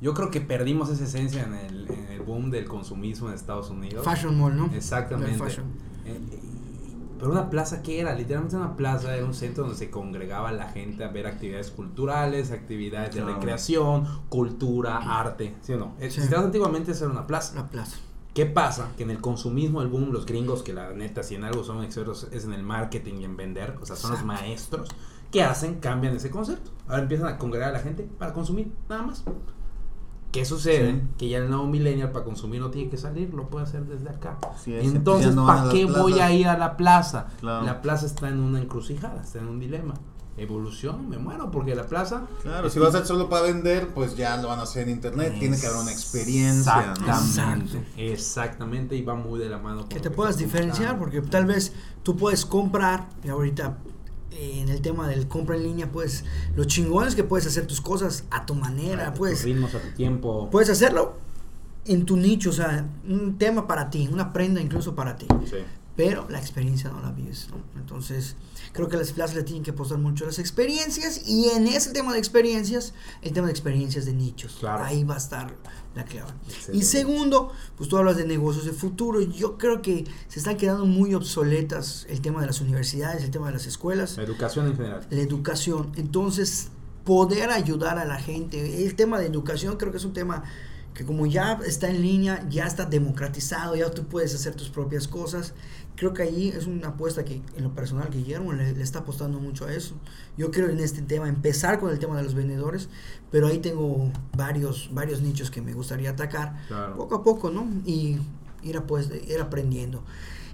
[0.00, 3.70] Yo creo que perdimos esa esencia en el, en el boom del consumismo en Estados
[3.70, 4.04] Unidos.
[4.04, 4.66] Fashion Mall, ¿no?
[4.74, 5.44] Exactamente.
[6.04, 6.20] Eh,
[7.18, 8.12] pero una plaza, ¿qué era?
[8.16, 12.50] Literalmente una plaza era un centro donde se congregaba la gente a ver actividades culturales,
[12.50, 13.36] actividades de Claro.
[13.36, 15.54] recreación, cultura, arte.
[15.62, 15.92] ¿Sí o no?
[16.10, 16.20] Sí.
[16.34, 17.54] Antiguamente, eso era una plaza.
[17.54, 17.98] La plaza.
[18.34, 18.88] ¿Qué pasa?
[18.96, 21.84] Que en el consumismo, el boom, los gringos, que la neta, si en algo son
[21.84, 24.88] expertos, es en el marketing y en vender, o sea, son los maestros,
[25.30, 25.80] ¿qué hacen?
[25.80, 26.70] Cambian ese concepto.
[26.88, 29.24] Ahora empiezan a congregar a la gente para consumir, nada más.
[30.32, 30.92] ¿Qué sucede?
[30.92, 31.02] Sí.
[31.18, 34.08] Que ya el nuevo millennial para consumir no tiene que salir, lo puede hacer desde
[34.08, 34.38] acá.
[34.56, 37.26] Sí, Entonces, ¿para qué voy a ir a la plaza?
[37.38, 37.66] Claro.
[37.66, 39.92] La plaza está en una encrucijada, está en un dilema.
[40.38, 42.26] Evolución, me muero porque la plaza.
[42.42, 44.94] Claro, si va a ser solo para vender, pues ya lo van a hacer en
[44.94, 45.36] internet.
[45.38, 46.94] Tiene que haber una experiencia.
[46.98, 47.06] ¿no?
[47.06, 47.84] Exactamente.
[47.98, 49.88] Exactamente, y va muy de la mano.
[49.88, 51.72] que te puedas diferenciar, porque tal vez
[52.02, 53.76] tú puedes comprar, y ahorita
[54.30, 56.24] eh, en el tema del compra en línea, pues
[56.56, 59.80] lo chingón es que puedes hacer tus cosas a tu manera, A puedes, ritmos, a
[59.80, 60.48] tu tiempo.
[60.50, 61.16] puedes hacerlo
[61.84, 65.26] en tu nicho, o sea, un tema para ti, una prenda incluso para ti.
[65.44, 65.58] Sí.
[65.96, 67.58] Pero la experiencia no la vives, ¿no?
[67.80, 68.36] Entonces,
[68.72, 71.90] creo que las plazas le tienen que apostar mucho a las experiencias y en ese
[71.92, 74.84] tema de experiencias, el tema de experiencias de nichos, Claro.
[74.84, 75.54] ahí va a estar
[75.94, 76.30] la clave.
[76.48, 76.76] Excelente.
[76.78, 80.86] Y segundo, pues tú hablas de negocios de futuro, yo creo que se están quedando
[80.86, 84.76] muy obsoletas el tema de las universidades, el tema de las escuelas, La educación en
[84.76, 85.06] general.
[85.10, 86.68] la educación, entonces
[87.04, 90.44] poder ayudar a la gente, el tema de educación creo que es un tema
[90.94, 95.08] que como ya está en línea, ya está democratizado, ya tú puedes hacer tus propias
[95.08, 95.54] cosas.
[95.96, 99.40] Creo que ahí es una apuesta que en lo personal Guillermo le, le está apostando
[99.40, 99.94] mucho a eso.
[100.38, 102.88] Yo quiero en este tema empezar con el tema de los vendedores,
[103.30, 106.96] pero ahí tengo varios varios nichos que me gustaría atacar Claro.
[106.96, 107.66] poco a poco, ¿no?
[107.84, 108.18] Y
[108.62, 110.02] ir, pues, ir aprendiendo.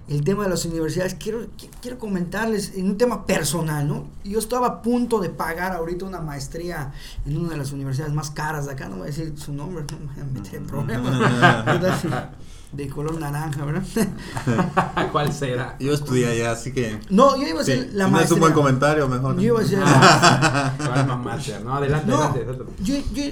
[0.09, 4.07] El tema de las universidades, quiero, qui- quiero comentarles en un tema personal, ¿no?
[4.23, 6.91] Yo estaba a punto de pagar ahorita una maestría
[7.27, 9.85] en una de las universidades más caras de acá, no voy a decir su nombre,
[9.91, 11.13] no me voy a meter en problemas,
[12.71, 13.83] de color naranja, ¿verdad?
[15.11, 15.75] ¿Cuál será?
[15.79, 16.99] Yo estudié allá, así que.
[17.09, 18.33] No, yo iba a Sí, hacer si la no es maestría.
[18.35, 19.35] un buen comentario, mejor.
[19.35, 21.59] Yo iba a hacer la- ¿Cuál mamá sea?
[21.61, 22.39] No, adelante, No, adelante.
[22.51, 22.73] adelante.
[22.83, 23.23] yo, yo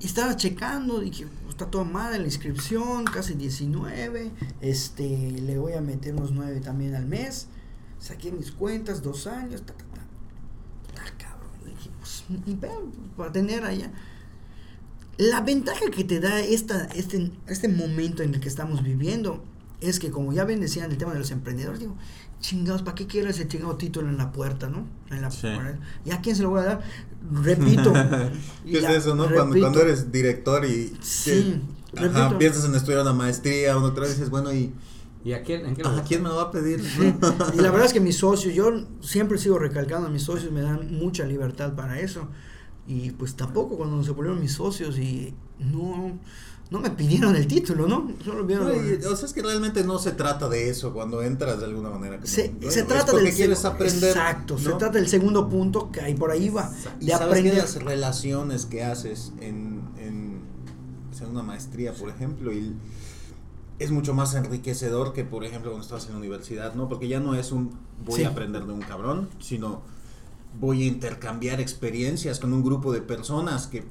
[0.00, 6.12] estaba checando, dije, está toda madre la inscripción, casi 19, este, le voy a meter
[6.14, 7.46] unos 9 también al mes,
[8.00, 10.00] saqué mis cuentas, dos años, ta, ta, ta.
[11.00, 12.24] Ah, cabrón, dije, pues,
[13.16, 13.92] para tener allá.
[15.16, 19.44] La ventaja que te da esta, este, este momento en el que estamos viviendo
[19.80, 21.96] es que, como ya bien decían el tema de los emprendedores, digo,
[22.44, 24.86] chingados, ¿para qué quiero ese chingado título en la puerta, no?
[25.10, 25.48] En la Sí.
[26.04, 26.80] ¿Y a quién se lo voy a dar?
[27.32, 27.90] Repito.
[28.66, 29.26] ¿Qué es eso, no?
[29.30, 30.94] Cuando, eres director y.
[31.00, 31.62] Sí,
[31.94, 32.38] que- ajá, repito.
[32.38, 34.74] piensas en estudiar una maestría, una otra vez dices, bueno, ¿y
[35.24, 35.64] ¿Y a quién?
[35.64, 36.80] ¿En qué lo a quién me lo va a pedir?
[37.54, 38.70] Y la verdad es que mis socios, yo
[39.00, 42.28] siempre sigo recalcando, mis socios me dan mucha libertad para eso.
[42.86, 46.18] Y pues tampoco cuando se volvieron mis socios y no,
[46.70, 48.10] no me pidieron el título, ¿no?
[48.24, 48.66] Solo vieron...
[48.68, 51.90] No, o sea, es que realmente no se trata de eso cuando entras de alguna
[51.90, 52.16] manera.
[52.16, 54.10] como, se, bueno, se trata del quieres aprender.
[54.10, 56.72] Exacto, se trata del segundo punto que ahí por ahí va.
[57.00, 57.56] Y De sabes que aprender.
[57.56, 60.40] las relaciones que haces en, en,
[61.20, 62.74] en una maestría, por ejemplo, y
[63.78, 66.88] es mucho más enriquecedor que, por ejemplo, cuando estás en la universidad, ¿no?
[66.88, 67.70] Porque ya no es un
[68.04, 68.24] voy Sí.
[68.24, 69.82] a aprender de un cabrón, sino
[70.60, 73.84] voy a intercambiar experiencias con un grupo de personas que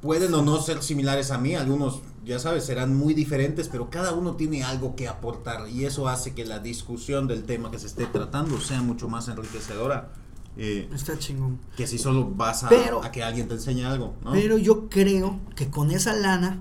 [0.00, 4.12] pueden o no ser similares a mí, algunos, ya sabes, serán muy diferentes, pero cada
[4.14, 7.86] uno tiene algo que aportar y eso hace que la discusión del tema que se
[7.86, 10.12] esté tratando sea mucho más enriquecedora.
[10.56, 11.58] eh, Está chingón.
[11.76, 14.32] que si solo vas a, Pero- a que alguien te enseñe algo, ¿no?
[14.32, 16.60] Pero yo creo que con esa lana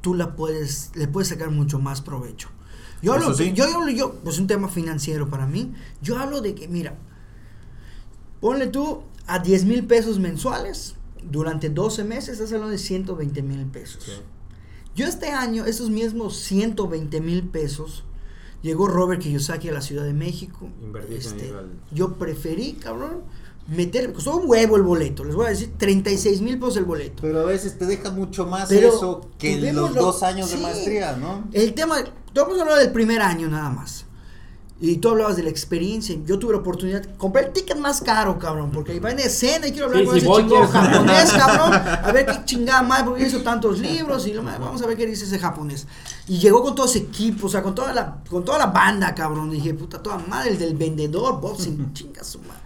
[0.00, 2.48] tú la puedes, le puedes sacar mucho más provecho.
[3.02, 3.52] Yo hablo, sí.
[3.54, 5.72] yo, yo, yo, pues un tema financiero para mí.
[6.02, 6.96] Yo hablo de que, mira,
[8.40, 10.94] ponle tú a 10 mil pesos mensuales
[11.30, 14.04] durante 12 meses, estás hablando de 120 mil pesos.
[14.04, 14.12] Sí.
[14.94, 18.04] Yo este año, esos mismos 120 mil pesos,
[18.62, 20.68] llegó Robert Kiyosaki a la Ciudad de México.
[21.10, 21.52] Este,
[21.92, 23.22] yo preferí, cabrón,
[23.68, 27.22] meter, costó un huevo el boleto, les voy a decir, 36 mil pesos el boleto.
[27.22, 30.56] Pero a veces te deja mucho más Pero eso que los lo- dos años de
[30.56, 31.48] maestría, ¿no?
[31.52, 31.98] El tema,
[32.34, 34.06] vamos a hablar del primer año nada más.
[34.80, 36.16] Y tú hablabas de la experiencia.
[36.24, 39.72] Yo tuve la oportunidad, compré el ticket más caro, cabrón, porque va en escena y
[39.72, 41.72] quiero hablar Sí, con si ese chingón japonés, cabrón.
[41.74, 45.06] A ver qué chingada más, porque hizo tantos libros y lo vamos a ver qué
[45.06, 45.88] dice ese japonés.
[46.28, 49.12] Y llegó con todo ese equipo, o sea, con toda la, con toda la banda,
[49.16, 49.50] cabrón.
[49.50, 52.62] dije, puta, toda madre, el del vendedor, Bob, sin chinga su madre.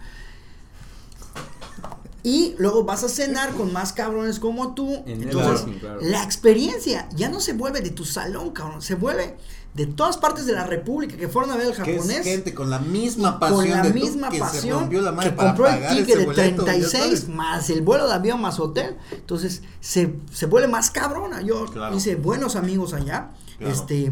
[2.21, 5.03] Y luego vas a cenar con más cabrones como tú.
[5.05, 5.99] En Entonces, claro.
[6.01, 8.81] la experiencia ya no se vuelve de tu salón, cabrón.
[8.81, 9.35] Se vuelve
[9.73, 12.23] de todas partes de la república que fueron a ver al Que es japonés.
[12.23, 15.31] gente con la misma pasión con la de misma que se pasión rompió la madre
[15.31, 17.27] que compró el ticket de boleto, ya 36 sabes.
[17.29, 18.97] más el vuelo de avión más hotel.
[19.11, 21.41] Entonces se, se vuelve más cabrona.
[21.41, 21.95] Yo Claro.
[21.97, 23.31] hice buenos amigos allá.
[23.57, 23.73] Claro.
[23.73, 24.11] Este,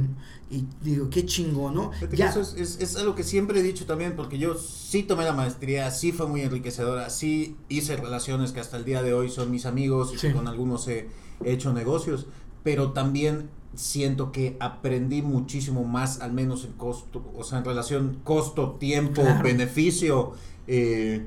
[0.50, 1.92] y digo, qué chingón, ¿no?
[2.12, 5.24] Ya, eso es, es- es algo que siempre he dicho también, porque yo sí tomé
[5.26, 9.30] la maestría, sí fue muy enriquecedora, sí hice relaciones que hasta el día de hoy
[9.30, 10.32] son mis amigos y Sí.
[10.32, 11.08] con algunos he
[11.46, 12.26] hecho negocios,
[12.64, 18.20] pero también siento que aprendí muchísimo más, al menos en costo, o sea, en relación
[18.24, 19.44] costo, tiempo, Claro.
[19.44, 20.34] beneficio,
[20.68, 21.26] eh,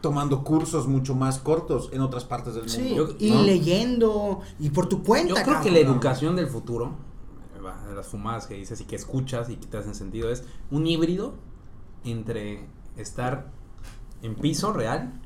[0.00, 3.16] tomando cursos mucho más cortos en otras partes del Sí, mundo.
[3.18, 3.42] y ¿no?
[3.42, 5.28] leyendo y por tu cuenta.
[5.30, 5.62] Yo creo cabrón.
[5.64, 6.92] que la educación del futuro,
[7.88, 10.86] de las fumadas que dices y que escuchas y que te hacen sentido, es un
[10.86, 11.34] híbrido
[12.04, 12.64] entre
[12.96, 13.50] estar
[14.22, 15.20] en piso real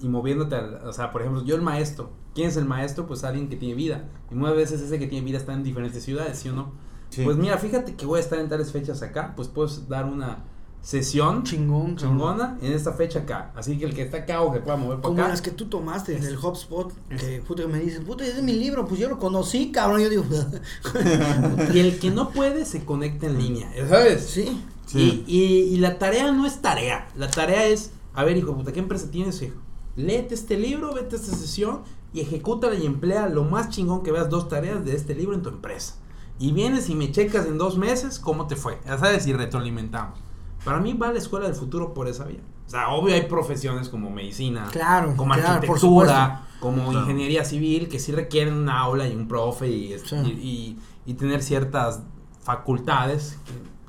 [0.00, 3.06] y moviéndote, al- o sea, por ejemplo, yo el maestro, ¿quién es el maestro?
[3.06, 4.08] Pues alguien que tiene vida.
[4.30, 6.72] Y muchas veces ese que tiene vida está en diferentes ciudades, ¿sí o no?
[7.10, 7.22] Sí.
[7.24, 10.44] Pues mira, fíjate que voy a estar en tales fechas acá, pues puedes dar una
[10.80, 13.50] sesión Chingón, chingona en esta fecha acá.
[13.56, 15.28] Así que el que está acá o que pueda mover para Como acá.
[15.30, 18.52] las que tú tomaste en el HubSpot, que que me dices, puta, ese es mi
[18.52, 20.00] libro, pues yo lo conocí, cabrón.
[20.02, 20.24] Yo digo,
[21.74, 24.24] Y el que no puede se conecta en línea, ¿sabes?
[24.26, 25.24] sí, Sí.
[25.26, 27.08] Y, y- y la tarea no es tarea.
[27.16, 29.56] La tarea es, a ver, hijo puta, ¿qué empresa tienes, hijo?
[29.98, 31.80] Léete este libro, vete a esta sesión
[32.12, 35.42] y ejecútala y emplea lo más chingón que veas dos tareas de este libro en
[35.42, 35.96] tu empresa.
[36.38, 38.78] Y vienes y me checas en dos meses cómo te fue.
[38.86, 40.18] Ya sabes, y retroalimentamos.
[40.64, 42.38] Para mí va la escuela del futuro por esa vía.
[42.66, 47.00] O sea, obvio hay profesiones como medicina, Claro, como claro, por arquitectura, como Claro.
[47.00, 50.14] ingeniería civil, que sí requieren una aula y un profe y, Sí.
[50.16, 52.02] y, y- y tener ciertas
[52.40, 53.36] facultades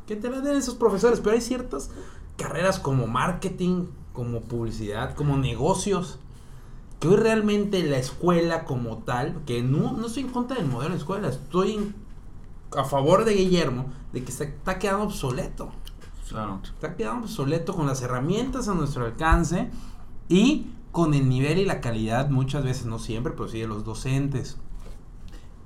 [0.08, 1.92] que, que te las den esos profesores, pero hay ciertas
[2.38, 3.86] carreras como marketing,
[4.20, 6.20] como publicidad, como negocios,
[7.00, 10.92] que hoy realmente la escuela como tal, que no, no estoy en contra del modelo
[10.92, 11.96] de escuela, estoy en-
[12.78, 15.70] a favor de Guillermo, de que se está quedando obsoleto
[16.28, 16.60] Claro.
[16.64, 19.70] está quedando obsoleto con las herramientas a nuestro alcance
[20.28, 23.86] y con el nivel y la calidad, muchas veces, no siempre, pero sí de los
[23.86, 24.58] docentes.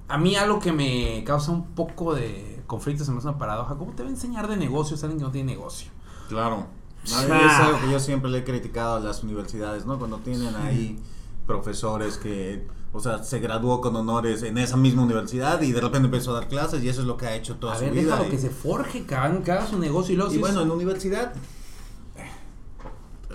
[0.08, 3.76] A mí algo que me causa un poco de conflicto, se me hace una paradoja,
[3.76, 5.89] ¿cómo te va a enseñar de negocios alguien que no tiene negocio?
[6.30, 6.68] Claro.
[7.12, 7.41] Ah.
[7.45, 9.97] Es algo que yo siempre le he criticado a las universidades, ¿no?
[9.99, 10.97] Cuando tienen ahí
[11.45, 16.06] profesores que, o sea, se graduó con honores en esa misma universidad y de repente
[16.06, 17.91] empezó a dar clases y eso es lo que ha hecho toda a su ver,
[17.93, 18.04] vida.
[18.04, 20.72] déjalo y- que se forje, haga, que haga su negocio y luego Y bueno, en
[20.72, 21.34] universidad
[22.16, 22.32] eh,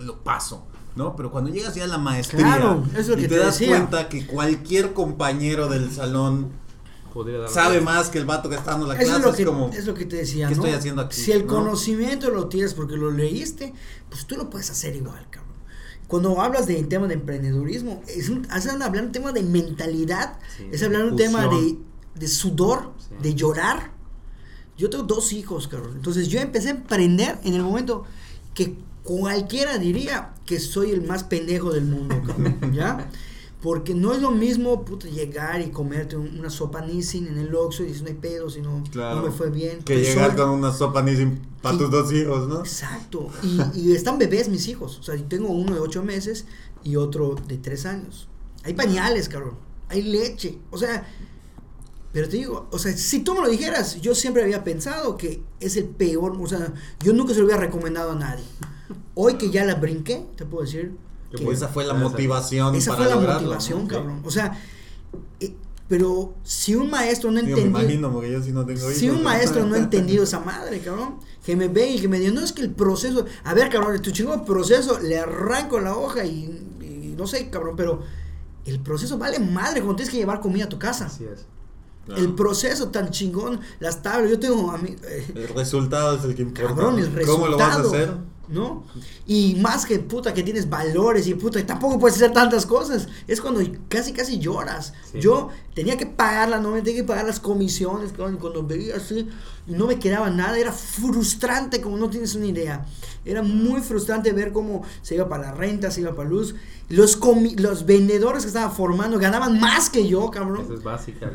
[0.00, 0.64] lo paso,
[0.96, 1.14] ¿no?
[1.16, 3.58] Pero cuando llegas ya a la maestría Claro, es lo y que te, te das
[3.58, 3.76] decía.
[3.76, 6.48] cuenta que cualquier compañero del salón
[7.08, 9.36] podría dar- sabe más que el vato que está dando la clase, es lo, es,
[9.36, 10.62] que, como es lo que te decía, ¿qué ¿no?
[10.62, 11.20] estoy haciendo aquí?
[11.20, 11.54] Si el ¿no?
[11.54, 13.72] conocimiento lo tienes porque lo leíste,
[14.08, 15.48] pues tú lo puedes hacer igual, cabrón.
[16.06, 20.38] Cuando hablas de tema de emprendedurismo, es un, es un- hablar un tema de mentalidad,
[20.56, 21.76] Sí, es hablar un tema de,
[22.14, 23.14] de sudor, Sí.
[23.22, 23.92] de llorar.
[24.76, 25.92] Yo tengo dos hijos, cabrón.
[25.96, 28.04] Entonces yo empecé a emprender en el momento
[28.54, 32.72] que cualquiera diría que soy el más pendejo del mundo, cabrón.
[32.72, 33.08] ¿Ya?
[33.60, 37.52] Porque no es lo mismo puta, llegar y comerte un- una sopa Nissin en el
[37.54, 39.16] Oxxo y dices, no hay pedo, si no, Claro.
[39.16, 39.78] no me fue bien.
[39.82, 42.60] que Pues llegar soy- con una sopa Nissin para tus dos hijos, ¿no?
[42.60, 43.28] Exacto.
[43.74, 44.98] Y, y están bebés mis hijos.
[45.00, 46.44] O sea, yo tengo uno de ocho meses
[46.84, 48.28] y otro de tres años.
[48.62, 49.54] Hay pañales, cabrón.
[49.88, 50.58] Hay leche.
[50.70, 51.08] O sea,
[52.12, 55.42] pero te digo, o sea, si tú me lo dijeras, yo siempre había pensado que
[55.58, 56.36] es el peor.
[56.40, 58.44] O sea, yo nunca se lo hubiera recomendado a nadie.
[59.14, 60.94] Hoy que ya la brinqué, te puedo decir.
[61.30, 63.88] Que Pues esa fue la motivación esa para fue la lograrlo, motivación, ¿no?
[63.88, 64.22] cabrón.
[64.24, 64.58] O sea,
[65.40, 65.54] eh,
[65.88, 67.64] pero si un maestro no entendió.
[67.64, 68.94] me imagino, porque yo sí no tengo hijos.
[68.94, 72.18] Si un maestro no ha entendido esa madre, cabrón, que me ve y que me
[72.18, 75.96] diga, no es que el proceso, a ver, cabrón, tu chingón proceso, le arranco la
[75.96, 76.44] hoja y,
[76.80, 78.02] y no sé, cabrón, pero
[78.64, 81.06] el proceso vale madre cuando tienes que llevar comida a tu casa.
[81.06, 81.46] Así es.
[82.04, 82.22] Claro.
[82.22, 86.34] El proceso tan chingón, las tablas, yo tengo a mí, eh, El resultado es el
[86.34, 86.68] que importa.
[86.74, 87.34] cabrón, el resultado.
[87.36, 88.14] ¿Cómo lo vas a hacer?
[88.48, 88.84] ¿No?
[89.26, 93.08] Y más que puta que tienes valores y puta, tampoco puedes hacer tantas cosas.
[93.26, 94.94] Es cuando casi casi lloras.
[95.12, 95.20] Sí.
[95.20, 99.28] Yo tenía que pagar la nómina, tenía que pagar las comisiones, y cuando veía así,
[99.66, 102.86] no me quedaba nada, era frustrante como no tienes una idea.
[103.24, 106.54] Era muy frustrante ver cómo se iba para la renta, se iba para luz.
[106.88, 107.20] Los,
[107.56, 110.62] los vendedores que estaba formando ganaban más que yo, cabrón.
[110.64, 111.30] Eso es básica.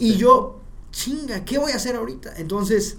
[0.00, 2.34] Y yo, chinga, ¿qué voy a hacer ahorita?
[2.36, 2.96] Entonces,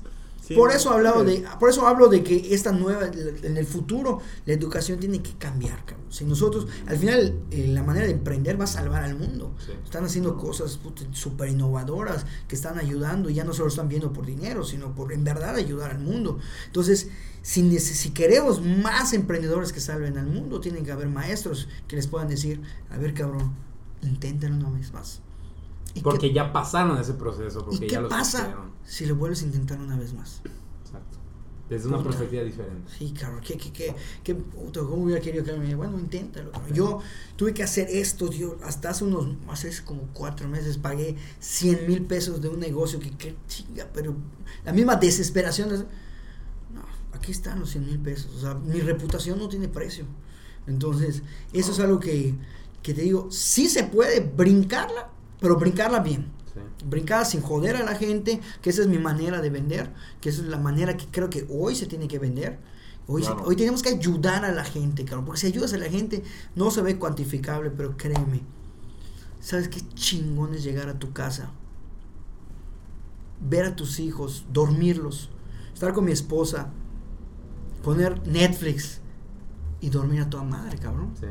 [0.52, 3.10] Sí, por eso hablado de, por eso hablo de que esta nueva,
[3.44, 6.08] en el futuro, la educación tiene que cambiar, cabrón.
[6.10, 9.56] Si nosotros, al final, eh, la manera de emprender va a salvar al mundo.
[9.66, 9.72] Sí.
[9.84, 10.80] Están haciendo cosas
[11.14, 15.14] súper innovadoras que están ayudando y ya no solo están viendo por dinero, sino por
[15.14, 16.40] en verdad ayudar al mundo.
[16.66, 17.08] Entonces,
[17.42, 22.08] si, si queremos más emprendedores que salven al mundo, tienen que haber maestros que les
[22.08, 23.54] puedan decir, a ver, cabrón,
[24.02, 25.22] inténtalo una vez más.
[25.92, 27.64] ¿Y qué- Porque ya pasaron ese proceso.
[27.66, 30.42] Porque ¿Y qué ya lo pasa si lo vuelves a intentar una vez más?
[30.86, 31.18] Exacto.
[31.70, 32.92] Desde una perspectiva diferente.
[32.98, 36.52] Sí, cabrón, ¿qué, qué, qué, qué puto, ¿cómo hubiera querido que me diga, bueno, inténtalo?
[36.52, 36.74] cabrón.
[36.74, 37.00] Yo
[37.38, 42.02] tuve que hacer esto, yo hasta hace unos, hace como cuatro meses pagué 100 mil
[42.04, 44.16] pesos de un negocio que, que chinga, pero
[44.66, 45.74] la misma desesperación.
[45.74, 45.80] es,
[46.74, 46.82] no,
[47.14, 50.06] aquí están los 100 mil pesos, o sea, mi reputación no tiene precio.
[50.68, 51.24] Entonces,
[51.54, 52.36] eso es algo que,
[52.84, 55.10] que te digo, sí se puede brincarla,
[55.42, 56.32] pero brincarla bien.
[56.54, 56.60] Sí.
[56.86, 59.90] brincar sin joder a la gente, que esa es mi manera de vender,
[60.20, 62.60] que esa es la manera que creo que hoy se tiene que vender.
[63.08, 63.44] Hoy, Claro.
[63.46, 65.24] hoy tenemos que ayudar a la gente, cabrón.
[65.26, 66.24] Porque si ayudas a la gente,
[66.56, 68.42] no se ve cuantificable, pero créeme.
[69.40, 71.52] ¿Sabes qué chingón es llegar a tu casa?
[73.40, 75.30] Ver a tus hijos, dormirlos,
[75.74, 76.70] estar con mi esposa,
[77.84, 79.00] poner Netflix
[79.80, 81.12] y dormir a toda madre, cabrón.
[81.20, 81.28] Sí.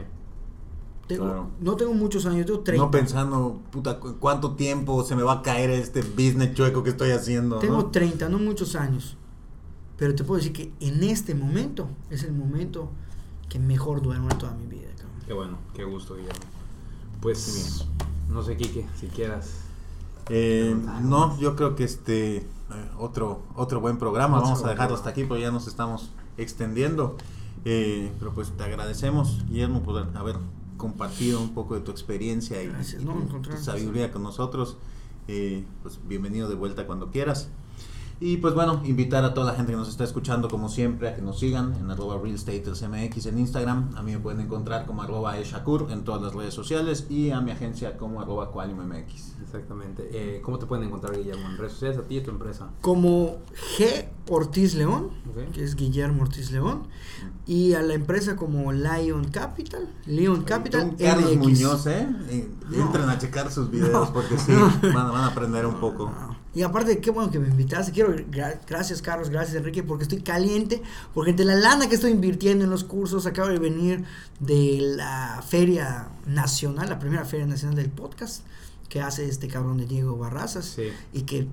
[1.14, 1.50] Tengo- Claro.
[1.60, 2.84] No tengo muchos años, tengo 30.
[2.84, 6.90] No pensando, puta, cu- cuánto tiempo se me va a caer este business chueco que
[6.90, 7.56] estoy haciendo.
[7.56, 7.60] ¿no?
[7.60, 9.16] Tengo 30, no muchos años.
[9.96, 12.90] Pero te puedo decir que en este momento es el momento
[13.48, 15.10] que mejor duermo en toda mi vida, cabrón.
[15.26, 16.38] Qué bueno, qué gusto, Guillermo.
[17.20, 17.84] Pues,
[18.30, 19.50] no sé, Quique, si quieras.
[20.30, 22.44] Eh, no, yo creo que este eh,
[22.98, 24.38] otro otro buen programa.
[24.38, 27.16] Otro Vamos a dejarlo hasta aquí porque ya nos estamos extendiendo.
[27.66, 30.36] Eh, pero pues te agradecemos, Guillermo, por haber
[30.80, 34.78] compartido un poco de tu experiencia y, Gracias, y no, tu- sabiduría con nosotros.
[35.28, 37.50] Eh, pues bienvenido de vuelta cuando quieras.
[38.22, 41.16] Y pues bueno, invitar a toda la gente que nos está escuchando como siempre a
[41.16, 43.96] que nos sigan en arroba Real Estate MX en Instagram.
[43.96, 47.40] A mí me pueden encontrar como arroba eshakur en todas las redes sociales y a
[47.40, 49.40] mi agencia como arroba Qualium MX.
[49.42, 50.10] Exactamente.
[50.12, 52.68] Eh, ¿Cómo te pueden encontrar, Guillermo, en redes sociales, a ti y a tu empresa?
[52.82, 53.38] Como
[53.78, 54.04] G.
[54.28, 55.08] Ortiz León,
[55.54, 56.82] que es Guillermo Ortiz León,
[57.46, 61.36] y a la empresa como Lion Capital, Leon Capital Carlos.
[61.38, 62.06] Muñoz, ¿eh?
[62.28, 62.82] Eh, No.
[62.86, 64.12] Entren a checar sus videos No.
[64.12, 66.12] porque sí, van, a- van a aprender un poco.
[66.52, 67.92] Y aparte, qué bueno que me invitaste.
[67.92, 70.82] Quiero, gra- gracias Carlos, gracias Enrique, porque estoy caliente.
[71.14, 74.04] Porque entre la lana que estoy invirtiendo en los cursos, acabo de venir
[74.40, 78.44] de la Feria Nacional, la primera Feria Nacional del Podcast,
[78.88, 80.64] que hace este cabrón de Diego Barrazas.
[80.64, 80.88] Sí.
[81.12, 81.46] Y que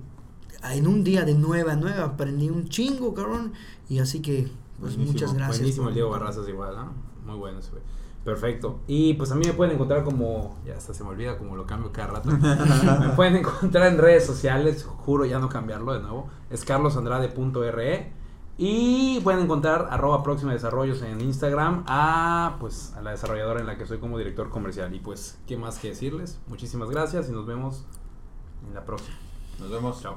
[0.64, 3.52] en un día de nueva a nueva aprendí un chingo, cabrón.
[3.88, 4.48] Y así que,
[4.80, 5.58] pues Buenísimo, muchas gracias.
[5.58, 6.90] Buenísimo el Diego Barrazas igual, ¿ah?
[7.24, 7.82] Muy bueno ese güey.
[8.24, 8.80] Perfecto.
[8.86, 11.66] Y pues a mí me pueden encontrar como, ya hasta se me olvida como lo
[11.66, 12.30] cambio cada rato.
[13.00, 16.28] me pueden encontrar en redes sociales, juro ya no cambiarlo de nuevo.
[16.50, 18.12] Es carlosandrade.re.
[18.60, 23.78] Y pueden encontrar arroba próxima desarrollos en Instagram a pues a la desarrolladora en la
[23.78, 24.92] que soy como director comercial.
[24.94, 26.40] Y pues, ¿qué más que decirles?
[26.48, 27.86] Muchísimas gracias y nos vemos
[28.66, 29.16] en la próxima.
[29.60, 30.02] Nos vemos.
[30.02, 30.16] Chao.